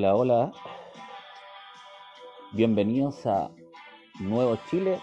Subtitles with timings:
[0.00, 0.52] Hola, hola.
[2.52, 3.50] Bienvenidos a
[4.18, 4.98] Nuevo Chile.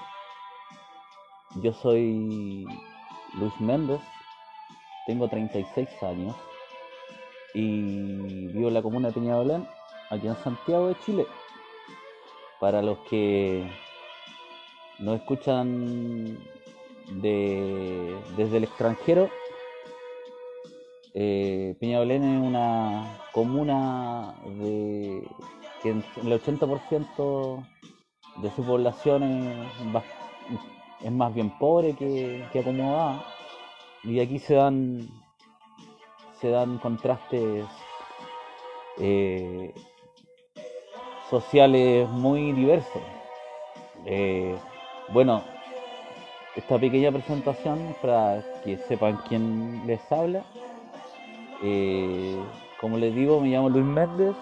[1.62, 2.66] Yo soy
[3.36, 4.02] Luis Méndez,
[5.06, 6.36] tengo 36 años
[7.54, 9.68] y vivo en la comuna de Peñalolén,
[10.10, 11.28] aquí en Santiago de Chile.
[12.60, 13.70] Para los que
[14.98, 16.40] nos escuchan
[17.22, 19.30] de, desde el extranjero,
[21.20, 25.28] eh, Peñalolén es una comuna de
[25.82, 27.66] que el 80%
[28.44, 29.68] de su población
[31.02, 33.26] es más bien pobre que, que acomodada
[34.04, 35.10] y aquí se dan
[36.40, 37.66] se dan contrastes
[39.00, 39.74] eh,
[41.32, 43.02] sociales muy diversos.
[44.06, 44.56] Eh,
[45.10, 45.44] bueno,
[46.56, 50.44] esta pequeña presentación para que sepan quién les habla.
[51.62, 52.44] Eh,
[52.78, 54.36] como les digo, me llamo Luis Méndez,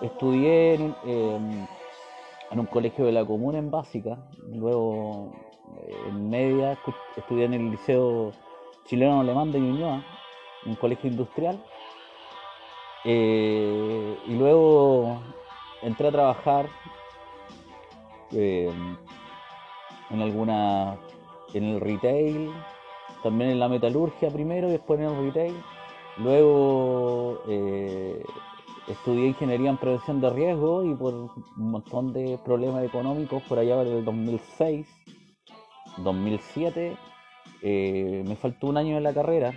[0.00, 1.68] estudié en, un-
[2.58, 4.16] un colegio de la comuna en básica,
[4.54, 5.30] luego
[5.82, 6.78] eh, en media
[7.16, 8.32] estudié en el Liceo
[8.86, 10.02] Chileno Alemán de Ñuñoa,
[10.64, 11.58] un colegio industrial,
[13.04, 15.20] eh, y luego
[15.82, 16.70] entré a trabajar
[18.32, 18.72] eh,
[20.10, 20.96] en alguna,
[21.52, 22.54] en el retail,
[23.22, 25.56] también en la metalurgia primero y después en el retail.
[26.18, 28.24] Luego eh,
[28.88, 33.76] estudié ingeniería en prevención de riesgo y por un montón de problemas económicos por allá
[33.76, 34.86] por el 2006,
[35.98, 36.96] 2007,
[37.62, 39.52] eh, me faltó un año en la carrera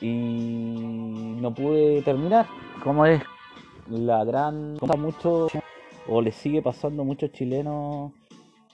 [0.00, 2.46] y no pude terminar.
[2.82, 3.22] Como es
[3.88, 5.48] la gran cosa mucho
[6.06, 8.12] o le sigue pasando a muchos chilenos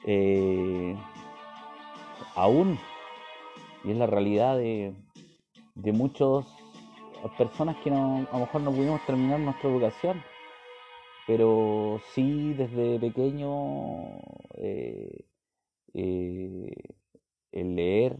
[0.04, 0.96] eh,
[2.34, 2.78] aún
[3.84, 4.94] y es la realidad de,
[5.74, 6.46] de muchas
[7.38, 10.22] personas que no, a lo mejor no pudimos terminar nuestra educación
[11.26, 14.18] pero sí desde pequeño
[14.56, 15.24] eh,
[15.94, 16.74] eh,
[17.52, 18.18] el leer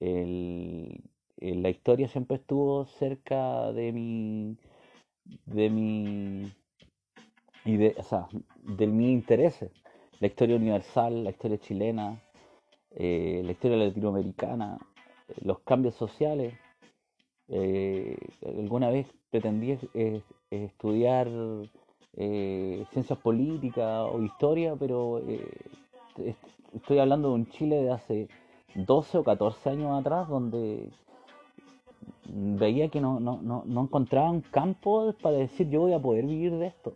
[0.00, 1.02] el,
[1.38, 4.56] la historia siempre estuvo cerca de mi
[5.46, 6.52] de mi
[7.64, 8.28] y de, o sea,
[8.62, 9.70] de mis intereses
[10.20, 12.22] la historia universal la historia chilena
[12.92, 14.89] eh, la historia latinoamericana eh,
[15.42, 16.54] los cambios sociales
[17.48, 21.28] eh, alguna vez pretendí eh, estudiar
[22.16, 25.18] eh, ciencias políticas o historia, pero
[26.18, 26.36] est-
[26.74, 28.28] estoy hablando de un Chile de hace
[28.74, 30.88] 12 o 14 años atrás, donde
[32.26, 36.26] veía que no, no, no, no encontraba un campo para decir yo voy a poder
[36.26, 36.94] vivir de esto.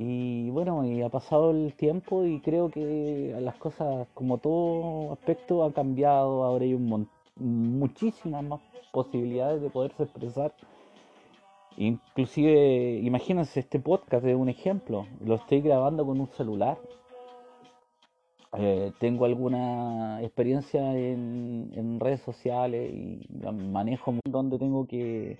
[0.00, 5.64] Y bueno, y ha pasado el tiempo y creo que las cosas, como todo aspecto,
[5.64, 6.44] han cambiado.
[6.44, 8.60] Ahora hay un muchísimas más
[8.92, 10.54] posibilidades de poderse expresar.
[11.76, 15.06] Inclusive, imagínense, este podcast es un ejemplo.
[15.24, 16.78] Lo estoy grabando con un celular.
[18.56, 25.38] Eh, tengo alguna experiencia en, en redes sociales y manejo donde tengo que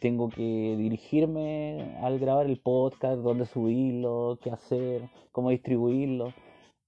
[0.00, 6.32] tengo que dirigirme al grabar el podcast, dónde subirlo, qué hacer, cómo distribuirlo,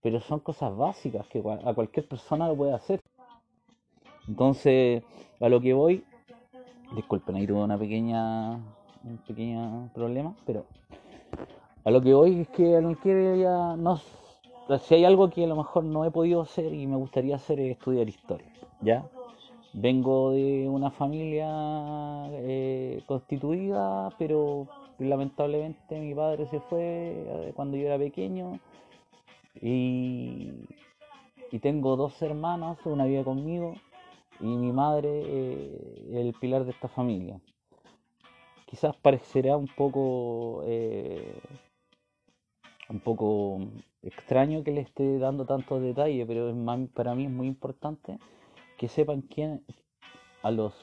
[0.02, 3.00] pero son cosas básicas que a cualquier persona lo puede hacer.
[4.28, 5.02] Entonces,
[5.40, 6.04] a lo que voy,
[6.94, 10.66] disculpen, ahí tuve una pequeña, un pequeño problema, pero
[11.84, 14.00] a lo que voy es que a ya no,
[14.78, 17.60] si hay algo que a lo mejor no he podido hacer y me gustaría hacer
[17.60, 19.06] es estudiar historia, ¿ya?
[19.76, 21.48] Vengo de una familia
[22.30, 24.68] eh, constituida, pero
[25.00, 28.60] lamentablemente mi padre se fue eh, cuando yo era pequeño
[29.60, 30.52] y,
[31.50, 33.74] y tengo dos hermanas, una vive conmigo
[34.38, 37.40] y mi madre eh, el pilar de esta familia.
[38.66, 41.40] Quizás parecerá un poco eh,
[42.88, 43.58] un poco
[44.02, 46.54] extraño que le esté dando tantos detalles, pero
[46.94, 48.18] para mí es muy importante
[48.84, 49.64] que sepan quién,
[50.42, 50.74] a las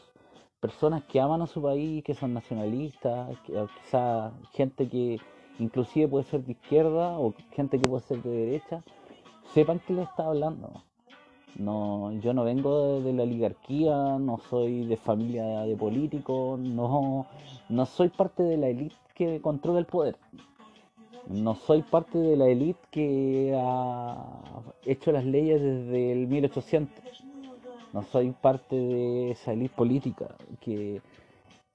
[0.60, 5.20] personas que aman a su país, que son nacionalistas, que, quizá gente que
[5.60, 8.82] inclusive puede ser de izquierda o gente que puede ser de derecha,
[9.54, 10.82] sepan que le está hablando.
[11.60, 17.28] No, yo no vengo de, de la oligarquía, no soy de familia de políticos, no,
[17.70, 20.18] no soy parte de la élite que controla el poder.
[21.28, 24.26] No soy parte de la élite que ha
[24.88, 27.31] hecho las leyes desde el 1800.
[27.94, 30.28] No soy parte de esa élite política
[30.62, 31.02] que,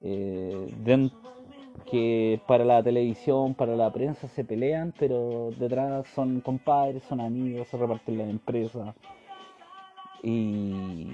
[0.01, 1.09] eh,
[1.89, 7.67] que para la televisión, para la prensa se pelean, pero detrás son compadres, son amigos,
[7.67, 8.95] se reparten las empresas.
[10.23, 11.07] Y,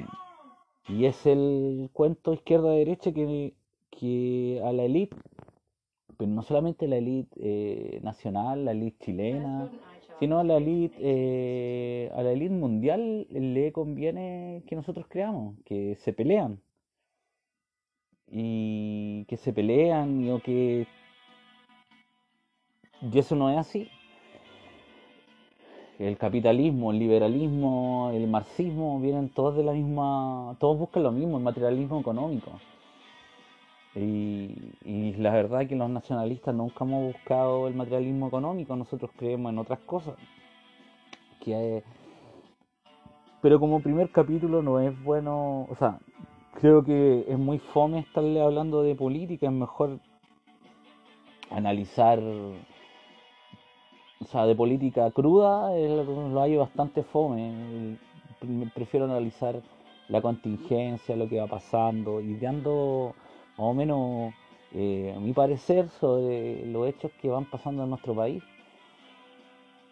[0.87, 3.53] y es el cuento izquierda-derecha que,
[3.91, 5.15] que a la élite
[6.17, 9.69] pero no solamente la élite eh, nacional, la élite chilena,
[10.23, 15.97] sino a la élite eh, a la élite mundial le conviene que nosotros creamos, que
[15.97, 16.61] se pelean
[18.31, 20.87] y que se pelean y o que
[23.01, 23.89] y eso no es así.
[25.99, 31.35] El capitalismo, el liberalismo, el marxismo vienen todos de la misma, todos buscan lo mismo,
[31.35, 32.61] el materialismo económico.
[33.95, 39.51] Y, la verdad es que los nacionalistas nunca hemos buscado el materialismo económico, nosotros creemos
[39.51, 40.15] en otras cosas.
[41.39, 41.83] Que,
[43.41, 45.99] pero como primer capítulo no es bueno, o sea,
[46.53, 49.99] creo que es muy fome estarle hablando de política, es mejor
[51.51, 52.55] analizar, o
[54.25, 57.97] sea, de política cruda, lo hay bastante fome.
[58.73, 59.61] Prefiero analizar
[60.07, 63.13] la contingencia, lo que va pasando, y dando
[63.57, 64.33] o menos
[64.73, 68.43] eh, mi parecer sobre los hechos que van pasando en nuestro país.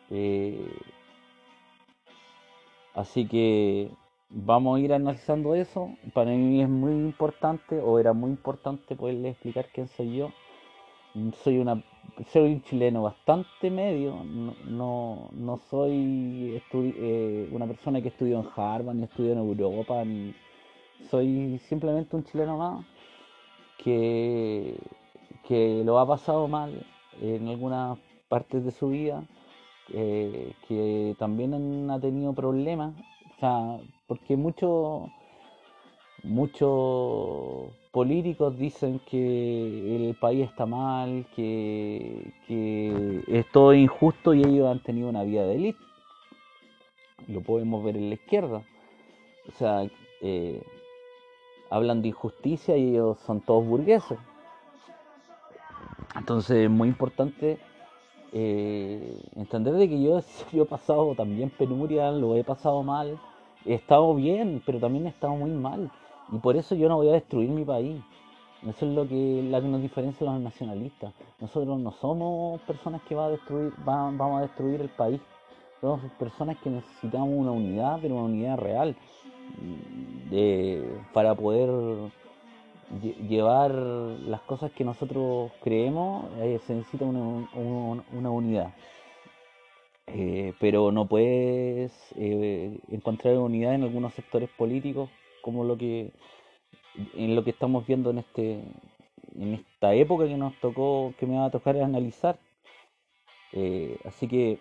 [0.09, 0.67] Eh,
[2.93, 3.89] así que
[4.29, 5.95] vamos a ir analizando eso.
[6.13, 10.31] Para mí es muy importante, o era muy importante poderle explicar quién soy yo.
[11.43, 11.83] Soy una
[12.31, 18.95] soy un chileno bastante medio, no, no, soy eh, una persona que estudió en Harvard,
[18.95, 20.03] ni estudió en Europa,
[21.09, 22.85] soy simplemente un chileno más
[23.83, 24.77] que,
[25.47, 26.85] que lo ha pasado mal
[27.21, 27.97] en algunas
[28.29, 29.23] partes de su vida,
[29.93, 32.93] eh, que también ha tenido problemas,
[33.35, 35.09] o sea, porque muchos
[36.23, 44.69] muchos políticos dicen que el país está mal, que, que es todo injusto y ellos
[44.69, 45.79] han tenido una vida de élite.
[47.27, 48.63] Lo podemos ver en la izquierda.
[49.47, 49.87] O sea,
[50.21, 50.61] eh,
[51.71, 54.19] hablan de injusticia y ellos son todos burgueses.
[56.15, 57.57] Entonces es muy importante
[58.33, 60.19] eh, entender de que yo,
[60.51, 63.17] yo he pasado también penuria, lo he pasado mal,
[63.65, 65.89] he estado bien, pero también he estado muy mal.
[66.31, 68.01] Y por eso yo no voy a destruir mi país.
[68.67, 71.13] Eso es lo que, la que nos diferencia a los nacionalistas.
[71.39, 75.19] Nosotros no somos personas que va a destruir, vamos a destruir el país.
[75.79, 78.95] Somos personas que necesitamos una unidad, pero una unidad real
[81.13, 81.69] para poder
[82.99, 88.73] llevar las cosas que nosotros creemos, eh, se necesita una, unidad.
[90.07, 95.09] Eh, pero no puedes eh, encontrar unidad en algunos sectores políticos
[95.41, 96.11] como lo que
[97.15, 98.63] en lo que estamos viendo en este
[99.35, 102.37] en esta época que nos tocó que me va a tocar analizar
[104.03, 104.59] así que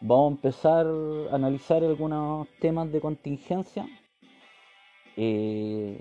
[0.00, 3.86] vamos a empezar a analizar algunos temas de contingencia
[5.16, 6.00] eh,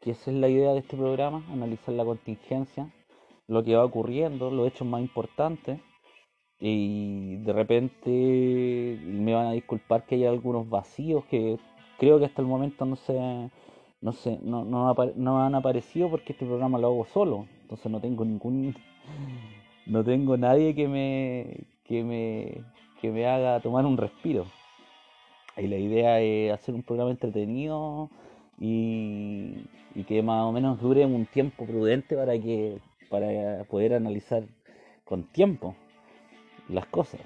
[0.00, 2.92] que esa es la idea de este programa, analizar la contingencia,
[3.46, 5.80] lo que va ocurriendo, los hechos más importantes.
[6.60, 11.58] Y de repente me van a disculpar que haya algunos vacíos que
[11.98, 13.50] creo que hasta el momento no se
[14.00, 17.46] no sé, no, no, no han aparecido porque este programa lo hago solo.
[17.62, 18.76] Entonces no tengo ningún
[19.86, 22.64] no tengo nadie que me que me
[23.00, 24.46] que me haga tomar un respiro.
[25.56, 28.10] Y la idea es hacer un programa entretenido,
[28.58, 29.66] y,
[30.06, 34.44] que más o menos dure un tiempo prudente para que para poder analizar
[35.04, 35.76] con tiempo
[36.68, 37.20] las cosas.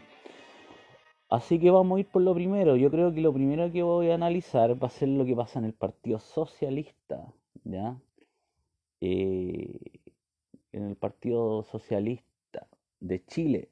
[1.30, 2.76] Así que vamos a ir por lo primero.
[2.76, 5.58] Yo creo que lo primero que voy a analizar va a ser lo que pasa
[5.58, 7.32] en el Partido Socialista,
[7.64, 7.96] ¿ya?
[9.00, 9.78] Eh,
[10.72, 12.66] en el Partido Socialista
[13.00, 13.68] de Chile.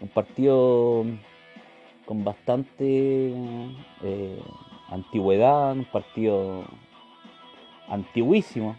[0.00, 1.04] Un partido
[2.06, 3.32] con bastante
[4.02, 4.40] eh,
[4.88, 6.64] antigüedad, un partido
[7.88, 8.76] antiguísimo.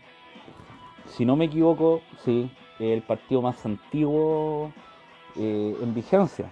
[1.08, 2.50] Si no me equivoco, sí,
[2.80, 4.72] el partido más antiguo
[5.36, 6.52] eh, en vigencia.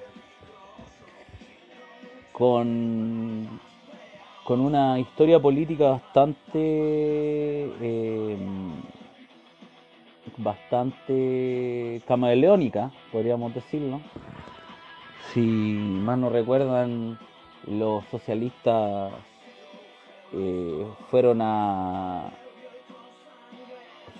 [2.32, 3.60] Con,
[4.44, 6.60] con una historia política bastante
[7.82, 8.38] eh,
[10.38, 14.02] bastante camaleónica, podríamos decirlo.
[15.34, 17.18] Si más no recuerdan,
[17.66, 19.12] los socialistas
[20.34, 22.32] eh, fueron a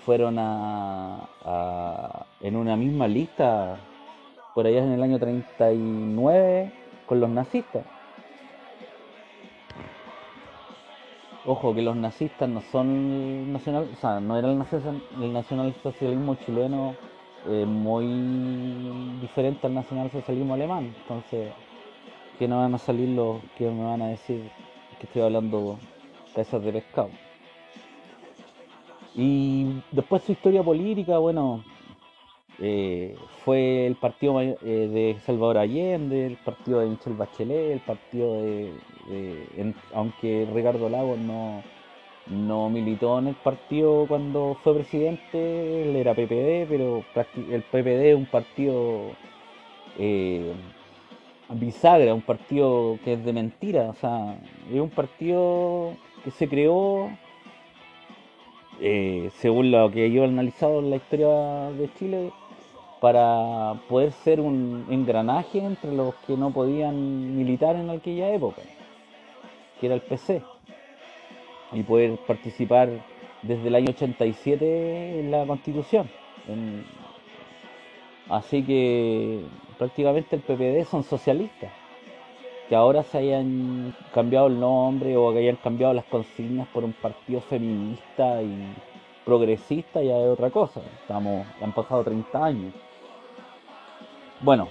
[0.04, 1.28] fueron a,
[2.40, 3.78] en una misma lista
[4.54, 6.72] por allá en el año 39
[7.04, 7.84] con los nazistas.
[11.44, 14.62] Ojo que los nazistas no son nacional, o sea, no era el,
[15.22, 16.94] el nacionalsocialismo chileno
[17.46, 21.52] eh, muy diferente al nacionalsocialismo alemán, entonces
[22.38, 24.50] que no van a salir los que me van a decir
[24.98, 25.78] que estoy hablando
[26.32, 27.10] cabezas de pescado.
[29.14, 31.64] Y después su historia política, bueno,
[32.60, 38.42] eh, fue el partido eh, de Salvador Allende, el partido de Michelle Bachelet, el partido
[38.42, 38.72] de,
[39.94, 41.62] aunque Ricardo Lagos no,
[42.26, 47.04] no militó en el partido cuando fue presidente, él era PPD, pero
[47.50, 49.12] el PPD es un partido
[49.98, 50.52] eh,
[51.50, 54.38] bisagra, un partido que es de mentira, o sea,
[54.70, 55.92] es un partido
[56.24, 57.10] que se creó
[58.80, 62.30] eh, según lo que yo he analizado en la historia de Chile,
[63.00, 68.62] para poder ser un engranaje entre los que no podían militar en aquella época,
[69.80, 70.42] que era el PC,
[71.72, 72.88] y poder participar
[73.42, 76.08] desde el año 87 en la constitución.
[78.28, 79.40] así que
[79.76, 81.70] prácticamente el PPD son socialistas
[82.68, 86.92] que ahora se hayan cambiado el nombre o que hayan cambiado las consignas por un
[86.92, 88.74] partido feminista y
[89.24, 90.80] progresista ya es otra cosa.
[91.00, 92.74] Estamos, han pasado 30 años.
[94.40, 94.68] Bueno,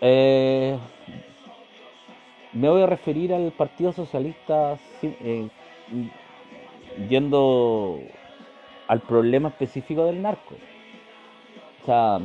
[0.00, 0.76] eh,
[2.52, 5.48] me voy a referir al Partido Socialista eh,
[7.08, 8.00] yendo
[8.88, 10.54] al problema específico del narco.
[11.82, 12.20] O sea,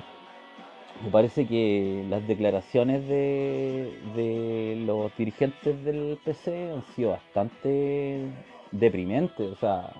[1.02, 8.32] me parece que las declaraciones de, los dirigentes del PC han sido bastante
[8.72, 9.94] deprimentes, o sea,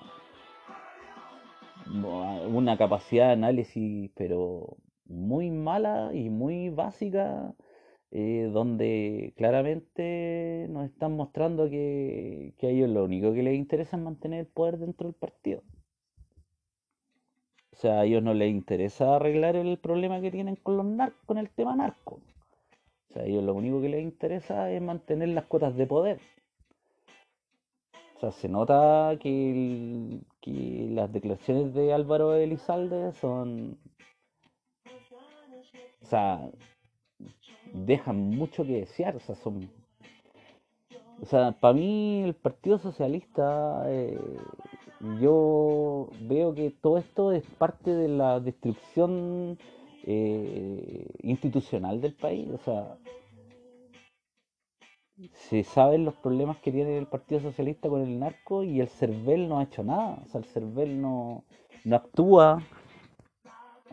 [2.48, 7.54] una capacidad de análisis pero muy mala y muy básica,
[8.10, 13.96] eh, donde claramente nos están mostrando que, que a ellos lo único que les interesa
[13.96, 15.62] es mantener el poder dentro del partido.
[17.74, 21.20] O sea, a ellos no les interesa arreglar el problema que tienen con los narcos,
[21.26, 22.20] con el tema narco.
[23.10, 26.20] O sea, a ellos lo único que les interesa es mantener las cuotas de poder.
[28.16, 30.20] O sea, se nota que,
[30.90, 33.76] las declaraciones de Álvaro Elizalde son...
[36.00, 36.48] O sea,
[37.72, 39.16] dejan mucho que desear.
[39.16, 39.68] O sea, son...
[41.20, 43.82] O sea, para mí el Partido Socialista...
[43.88, 44.16] Eh,
[45.20, 49.58] yo veo que todo esto es parte de la destrucción
[50.04, 52.48] eh, institucional del país.
[52.50, 52.96] O sea,
[55.32, 59.48] se saben los problemas que tiene el Partido Socialista con el narco y el CERVEL
[59.48, 60.22] no ha hecho nada.
[60.24, 61.44] O sea, el CERVEL no,
[61.84, 62.62] no actúa.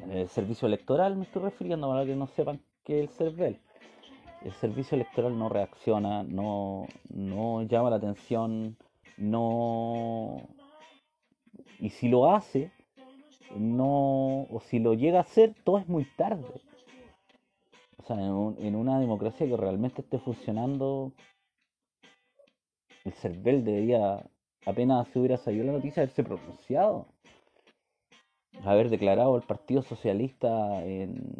[0.09, 3.61] El servicio electoral me estoy refiriendo para que no sepan qué es el CERVEL.
[4.43, 8.75] El servicio electoral no reacciona, no, no llama la atención,
[9.17, 10.47] no
[11.81, 12.71] y si lo hace,
[13.57, 16.45] no, o si lo llega a hacer, todo es muy tarde.
[17.97, 21.11] O sea, en, una democracia que realmente esté funcionando,
[23.03, 24.23] el CERVEL debería,
[24.65, 27.07] apenas se hubiera salido la noticia, haberse pronunciado.
[28.63, 31.33] Haber declarado al Partido Socialista en,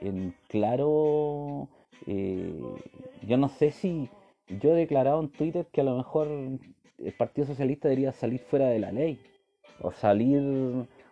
[0.00, 1.68] en claro.
[2.06, 2.58] Eh,
[3.26, 4.08] yo no sé si
[4.48, 8.68] yo he declarado en Twitter que a lo mejor el Partido Socialista debería salir fuera
[8.68, 9.20] de la ley
[9.80, 10.42] o salir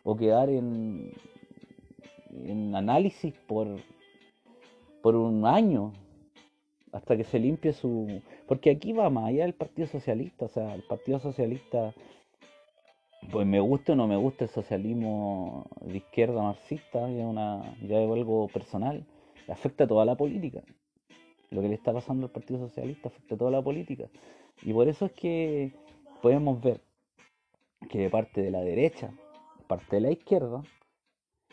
[0.03, 1.13] o quedar en,
[2.33, 3.67] en análisis por,
[5.03, 5.93] por un año
[6.93, 8.23] hasta que se limpie su...
[8.47, 11.95] Porque aquí va más allá del Partido Socialista, o sea, el Partido Socialista,
[13.31, 18.01] pues me gusta o no me gusta el socialismo de izquierda marxista, ya, una, ya
[18.01, 19.05] es algo personal,
[19.49, 20.63] afecta a toda la política.
[21.51, 24.09] Lo que le está pasando al Partido Socialista afecta a toda la política.
[24.63, 25.73] Y por eso es que
[26.23, 26.81] podemos ver
[27.89, 29.13] que de parte de la derecha,
[29.67, 30.63] parte de la izquierda,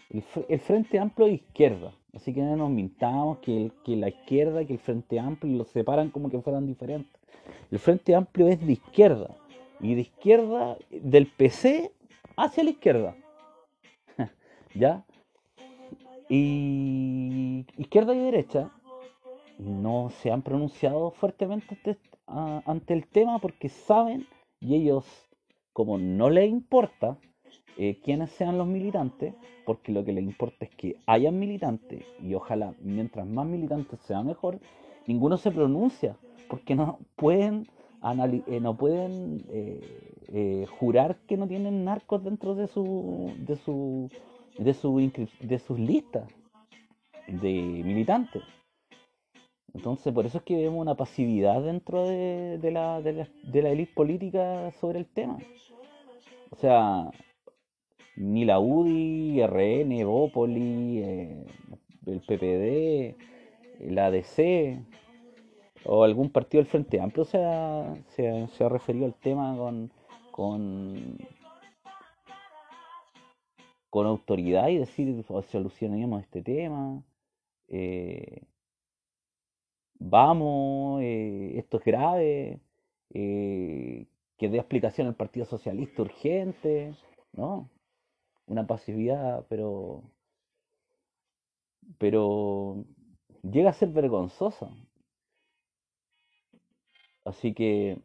[0.10, 1.94] el, Frente Amplio de izquierda.
[2.14, 6.30] Así que no nos mintamos que, la izquierda, que el Frente Amplio los separan como
[6.30, 7.22] que fueran diferentes.
[7.72, 9.36] El Frente Amplio es de izquierda.
[9.80, 11.92] Y de izquierda, del PC
[12.36, 13.16] hacia la izquierda.
[14.74, 15.06] ¿Ya?
[16.30, 18.72] Y izquierda y derecha
[19.60, 24.28] no se han pronunciado fuertemente ante el tema porque saben
[24.60, 25.27] y ellos
[25.78, 27.20] como no les importa
[27.78, 32.34] eh, quiénes sean los militantes, porque lo que les importa es que hayan militantes, y
[32.34, 34.60] ojalá mientras más militantes sea mejor,
[35.06, 36.18] ninguno se pronuncia,
[36.50, 37.68] porque no pueden,
[38.48, 44.10] eh, no pueden eh, jurar que no tienen narcos dentro de su de su
[44.58, 44.98] de su
[45.42, 46.28] de sus listas
[47.28, 48.42] de militantes.
[49.74, 53.70] Entonces, por eso es que vemos una pasividad dentro de, la, de, la, de la
[53.70, 55.38] élite política sobre el tema.
[56.50, 57.12] O sea,
[58.16, 61.46] ni la UDI, RN, Bópoli, eh,
[62.06, 63.16] el PPD,
[63.92, 64.80] la ADC
[65.86, 69.92] o algún partido del Frente Amplio se ha, se ha, referido al tema con,
[70.32, 71.18] con,
[73.90, 77.04] con autoridad y decir, "Oh, solucionemos este tema,
[77.70, 78.42] eh,
[80.00, 82.60] vamos, eh, esto es grave,
[83.14, 86.96] eh, que dé explicación al Partido Socialista urgente,
[87.34, 87.70] ¿no?
[88.48, 90.04] Una pasividad, pero,
[91.98, 92.86] pero
[93.44, 94.70] llega a ser vergonzosa.
[97.26, 98.00] Así que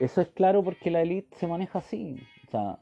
[0.00, 2.16] eso es claro porque la élite se maneja así.
[2.48, 2.78] O sea,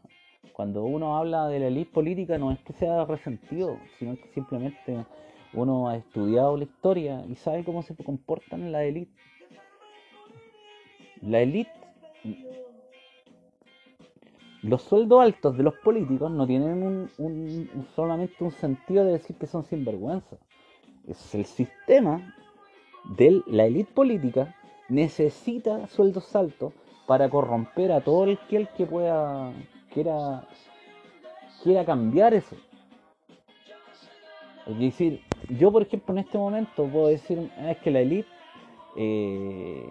[0.55, 5.05] cuando uno habla de la élite política no es que sea resentido, sino que simplemente
[5.53, 9.13] uno ha estudiado la historia y sabe cómo se comportan la élite.
[11.23, 11.71] La élite,
[14.63, 19.37] los sueldos altos de los políticos no tienen un, un- solamente un sentido de decir
[19.37, 20.37] que son sinvergüenza.
[21.09, 22.35] Es el sistema
[23.17, 24.55] de la élite política
[24.89, 26.73] necesita sueldos altos
[27.07, 29.53] para corromper a todo el que, pueda
[29.93, 30.47] quiera,
[31.63, 32.57] quiera cambiar eso.
[34.67, 38.29] Es decir, yo por ejemplo en este momento puedo decir, "Ah, es que la élite
[38.97, 39.89] eh,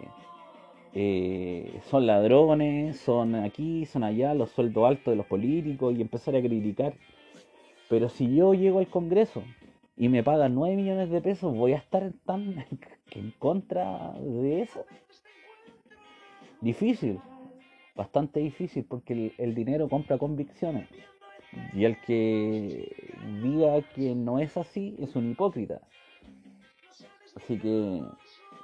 [0.93, 6.35] eh, son ladrones, son aquí, son allá, los sueldos altos de los políticos y empezar
[6.35, 6.93] a criticar.
[7.89, 9.43] Pero si yo llego al Congreso
[9.97, 12.65] y me pagan 9 millones de pesos, voy a estar tan
[13.11, 14.85] en contra de eso.
[16.61, 17.19] Difícil,
[17.95, 20.89] bastante difícil, porque el dinero compra convicciones.
[21.73, 25.81] Y el que diga que no es así es un hipócrita.
[27.35, 28.01] Así que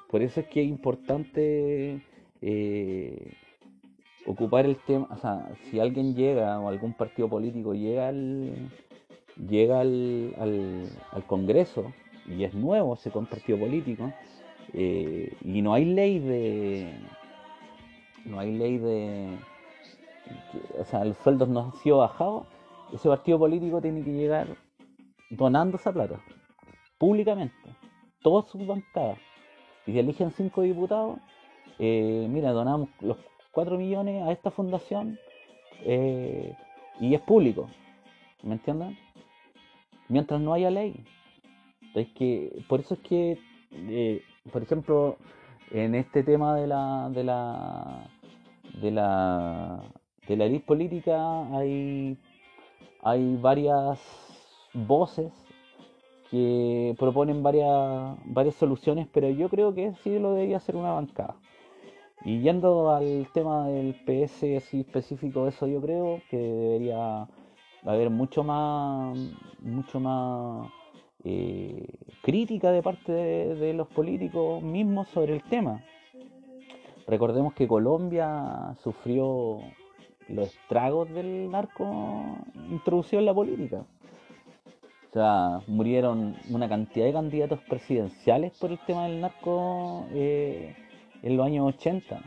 [0.10, 2.02] por eso es que es importante
[2.42, 3.34] eh,
[4.26, 8.70] ocupar el tema, o sea, si alguien llega o algún partido político llega al
[9.50, 10.34] llega al,
[11.12, 11.92] al, Congreso
[12.26, 14.14] y es nuevo ese partido político
[14.74, 16.94] eh, y no hay ley de
[18.24, 19.38] no hay ley de
[20.80, 22.48] o sea los sueldos no han sido bajados
[22.94, 24.48] ese partido político tiene que llegar
[25.30, 26.20] donando esa plata
[26.98, 27.56] públicamente
[28.22, 29.18] todas sus bancadas
[29.86, 31.20] y si eligen cinco diputados
[31.80, 33.18] eh, mira donamos los
[33.52, 35.20] 4 millones a esta fundación
[35.82, 36.56] eh,
[37.00, 37.70] y es público
[38.44, 38.98] ¿me entienden?
[40.08, 41.04] mientras no haya ley
[41.96, 43.40] es que por eso es que
[43.72, 44.22] eh,
[44.52, 45.18] por ejemplo
[45.72, 48.08] en este tema de la de la
[48.82, 49.84] de la
[50.28, 52.18] de la élite política hay
[53.06, 54.00] hay varias
[54.74, 55.32] voces
[56.32, 61.36] que proponen varias varias soluciones pero yo creo que sí lo debería hacer una bancada
[62.26, 67.28] y yendo al tema del PS así específico eso yo creo que debería
[67.84, 69.16] haber mucho más
[69.62, 70.72] mucho más
[71.24, 71.88] eh,
[72.24, 75.84] crítica de parte de, de los políticos mismos sobre el tema.
[77.08, 79.60] Recordemos que Colombia sufrió
[80.30, 82.38] los estragos del narco
[82.70, 83.86] introducido en la política.
[85.10, 90.76] O sea, murieron una cantidad de candidatos presidenciales por el tema del narco eh,
[91.24, 92.22] en los años 80.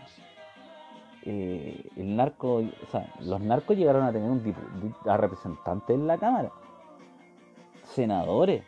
[1.25, 6.17] Eh, el narco, o sea, los narcos llegaron a tener un a representantes en la
[6.17, 6.51] Cámara,
[7.83, 8.63] senadores,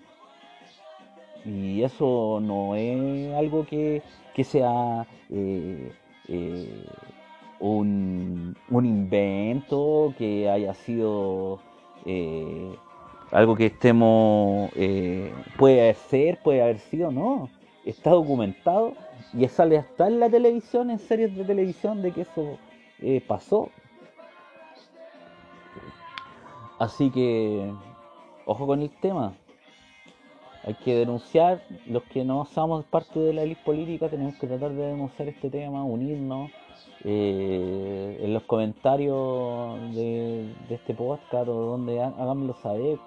[1.45, 4.03] y eso no es algo que,
[4.35, 5.90] que sea eh,
[7.61, 11.61] un, un invento, que haya sido
[12.07, 12.75] eh,
[13.31, 17.49] algo que estemos, eh, puede ser, puede haber sido, no,
[17.85, 18.94] está documentado
[19.33, 22.59] y sale hasta en la televisión, en series de televisión, de que eso
[23.01, 23.70] eh, pasó.
[26.79, 27.70] Así que,
[28.46, 29.35] ojo con el tema.
[30.64, 34.73] Hay que denunciar, los que no somos parte de la élite política, tenemos que tratar
[34.73, 36.51] de denunciar este tema, unirnos.
[37.05, 42.99] Eh, en los comentarios de, este podcast o donde há- háganmelo saber.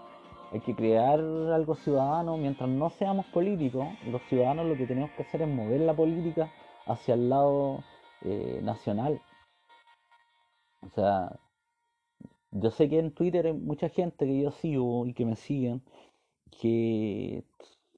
[0.52, 2.38] Hay que crear algo ciudadano.
[2.38, 6.52] Mientras no seamos políticos, los ciudadanos lo que tenemos que hacer es mover la política
[6.86, 7.84] hacia el lado
[8.22, 9.22] eh, nacional.
[10.82, 11.40] O sea,
[12.52, 15.82] yo sé que en Twitter hay mucha gente que yo sigo y que me siguen
[16.62, 17.44] que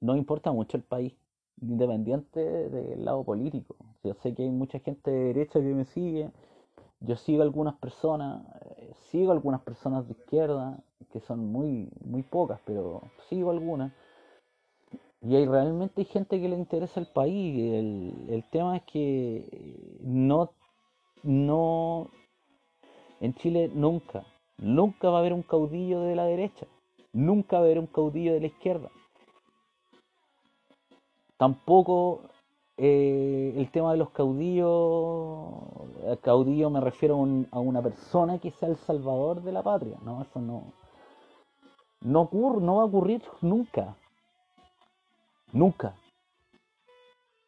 [0.00, 1.14] no importa mucho el país,
[1.60, 3.76] independiente del lado político.
[4.06, 6.30] Yo sé que hay mucha gente de derecha que me sigue,
[7.00, 8.44] yo sigo algunas personas,
[8.76, 10.78] eh, sigo algunas personas de izquierda,
[11.12, 13.92] que son muy, muy pocas, pero sigo algunas.
[15.22, 17.72] Y hay realmente gente que le interesa el país.
[17.72, 20.50] El, el tema es que no,
[21.24, 22.08] no,
[23.20, 24.24] en Chile nunca,
[24.56, 26.66] nunca va a haber un caudillo de la derecha,
[27.12, 28.88] nunca va a haber un caudillo de la izquierda.
[31.36, 32.22] Tampoco
[32.78, 37.16] eh, el tema de los caudillos, caudillo me refiero
[37.50, 40.72] a, una persona que sea el salvador de la patria, no, eso no,
[42.02, 43.96] no no va a ocurrir nunca,
[45.52, 45.94] nunca.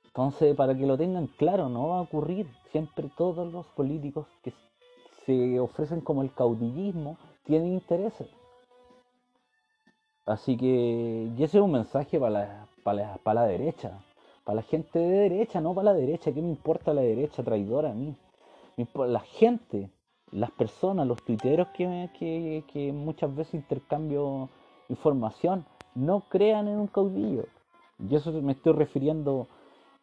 [0.07, 2.49] Entonces, para que lo tengan claro, no va a ocurrir.
[2.73, 4.53] Siempre todos los políticos que
[5.25, 8.29] se ofrecen como el caudillismo tienen intereses.
[10.27, 14.01] Así que, y ese es un mensaje para la, para para la derecha
[14.49, 16.33] para la gente de derecha, no para la derecha.
[16.33, 18.17] ¿Qué me importa la derecha traidora a mí?
[18.95, 19.91] La gente,
[20.31, 24.49] las personas, los tuiteros que, que, muchas veces intercambio
[24.89, 27.45] información, no crean en un caudillo.
[27.99, 29.49] Y eso me estoy refiriendo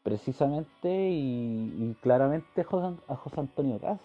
[0.04, 4.04] precisamente y, claramente a José, Antonio Cast.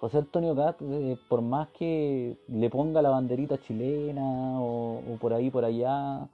[0.00, 5.50] José Antonio Cast, eh, por más que le ponga la banderita chilena o por ahí,
[5.50, 6.28] por allá,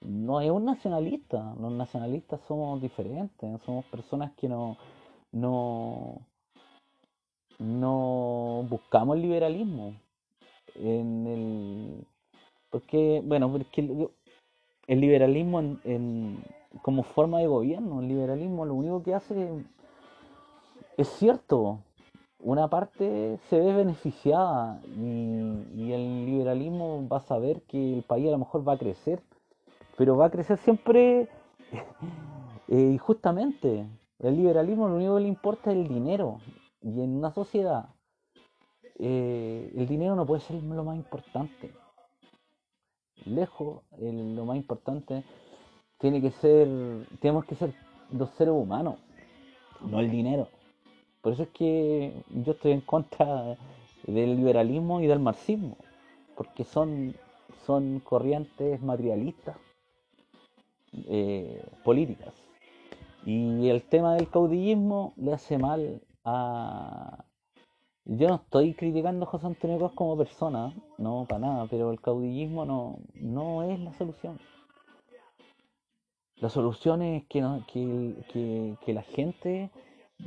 [0.00, 1.54] no es un nacionalista.
[1.60, 4.76] Los nacionalistas somos diferentes, somos personas que no,
[5.32, 6.20] no,
[7.58, 9.94] no buscamos el liberalismo.
[10.76, 12.06] En el,
[12.70, 14.08] porque, bueno, porque
[14.86, 16.42] el liberalismo en,
[16.82, 19.64] como forma de gobierno, el liberalismo lo único que hace
[20.96, 21.80] es cierto,
[22.42, 28.28] una parte se ve beneficiada y, y, el liberalismo va a saber que el país
[28.28, 29.22] a lo mejor va a crecer
[30.00, 31.28] pero va a crecer siempre
[32.68, 33.86] eh, injustamente.
[34.18, 36.38] El liberalismo lo único que le importa es el dinero.
[36.80, 37.90] Y en una sociedad,
[38.98, 41.74] eh, el dinero no puede ser lo más importante.
[43.26, 45.22] Lejos, lo más importante
[45.98, 46.66] tiene que ser,
[47.20, 47.74] tenemos que ser
[48.10, 48.94] los seres humanos,
[49.82, 50.48] no el dinero.
[51.20, 53.54] Por eso es que yo estoy en contra
[54.06, 55.76] del liberalismo y del marxismo,
[56.36, 57.14] porque son,
[57.66, 59.58] son corrientes materialistas
[60.92, 62.34] eh, políticas.
[63.24, 67.24] Y el tema del caudillismo le hace mal a...
[68.04, 72.00] Yo no estoy criticando a José Antonio Cos como persona, no, para nada, pero el
[72.00, 74.40] caudillismo no, no es la solución.
[76.36, 79.70] La solución es que, que, que, la gente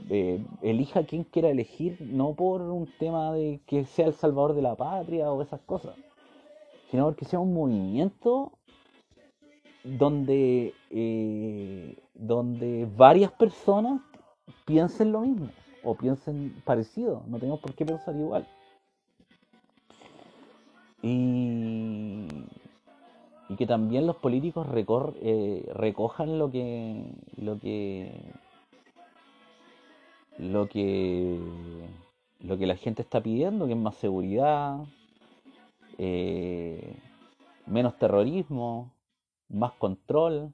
[0.10, 4.62] eh, elija quien quiera elegir, no por un tema de que sea el salvador de
[4.62, 5.96] la patria o esas cosas,
[6.92, 8.52] sino porque sea un movimiento
[9.84, 14.02] donde, eh, donde varias personas
[14.66, 15.50] piensen lo mismo
[15.84, 18.48] o piensen parecido, no tenemos por qué pensar igual.
[21.02, 22.28] Y,
[23.50, 24.66] y que también los políticos
[25.22, 28.32] eh, recojan lo que lo que
[30.38, 31.40] lo que
[32.40, 34.80] lo que la gente está pidiendo, que es más seguridad,
[35.98, 36.96] eh,
[37.66, 38.93] menos terrorismo,
[39.54, 40.54] más control,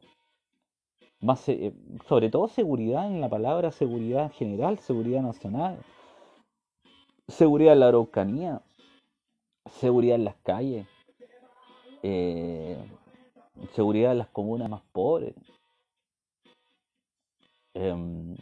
[1.21, 1.73] más, eh,
[2.07, 5.77] sobre todo seguridad en la palabra seguridad general, seguridad nacional,
[7.27, 8.61] seguridad en la Araucanía,
[9.79, 10.87] seguridad en las calles,
[12.03, 12.77] eh,
[13.73, 15.35] seguridad en las comunas más pobres.
[17.73, 18.35] Em,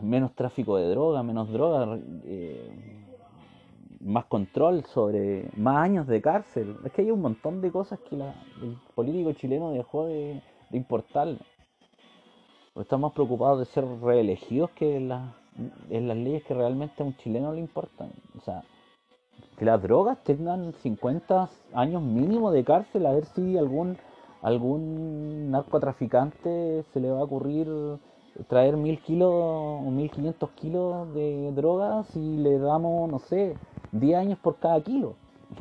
[0.00, 3.04] menos tráfico de droga, menos droga, eh,
[4.04, 6.76] más control sobre más años de cárcel.
[6.84, 11.28] Es que hay un montón de cosas que la, el político chileno dejó de, importar.
[12.76, 15.10] Estamos más preocupados de ser reelegidos que en,
[15.90, 18.10] en las leyes que realmente a un chileno le importan.
[18.36, 18.62] O sea,
[19.56, 23.96] que las drogas tengan 50 años mínimo de cárcel, a ver si algún
[24.44, 27.66] algún narcotraficante se le va a ocurrir
[28.48, 33.56] traer mil kilos o mil quinientos kilos de drogas y le damos, no sé,
[33.92, 35.14] 10 años por cada kilo.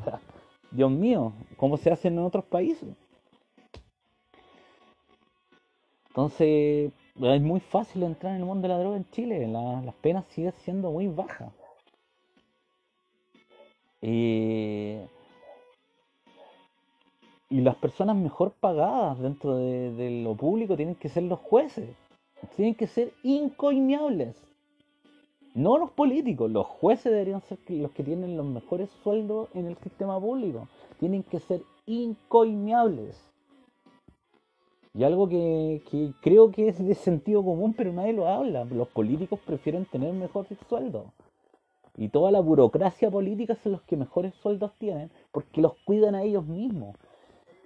[0.71, 2.89] Dios mío, ¿cómo se hace en otros países?
[6.07, 9.47] Entonces, es muy fácil entrar en el mundo de la droga en Chile.
[9.47, 11.51] las penas siguen siendo muy bajas.
[17.49, 21.95] y las personas mejor pagadas dentro de lo público tienen que ser los jueces.
[22.55, 24.41] Tienen que ser incoimeables.
[25.53, 29.77] No los políticos, los jueces deberían ser los que tienen los mejores sueldos en el
[29.77, 30.67] sistema público.
[30.99, 33.29] Tienen que ser incoimeables.
[34.95, 35.81] Y algo que,
[36.21, 38.65] creo que es de sentido común, pero nadie lo habla.
[38.65, 41.05] Los políticos prefieren tener mejores sueldos.
[41.97, 46.23] Y toda la burocracia política son los que mejores sueldos tienen porque los cuidan a
[46.23, 46.95] ellos mismos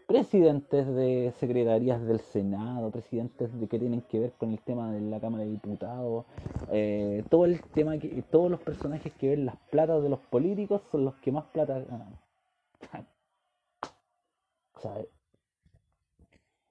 [0.08, 5.02] presidentes de secretarías del Senado, presidentes de que tienen que ver con el tema de
[5.02, 6.26] la Cámara de Diputados,
[6.72, 10.82] eh, todo el tema que todos los personajes que ven las platas de los políticos
[10.92, 12.18] son los que más plata ganan.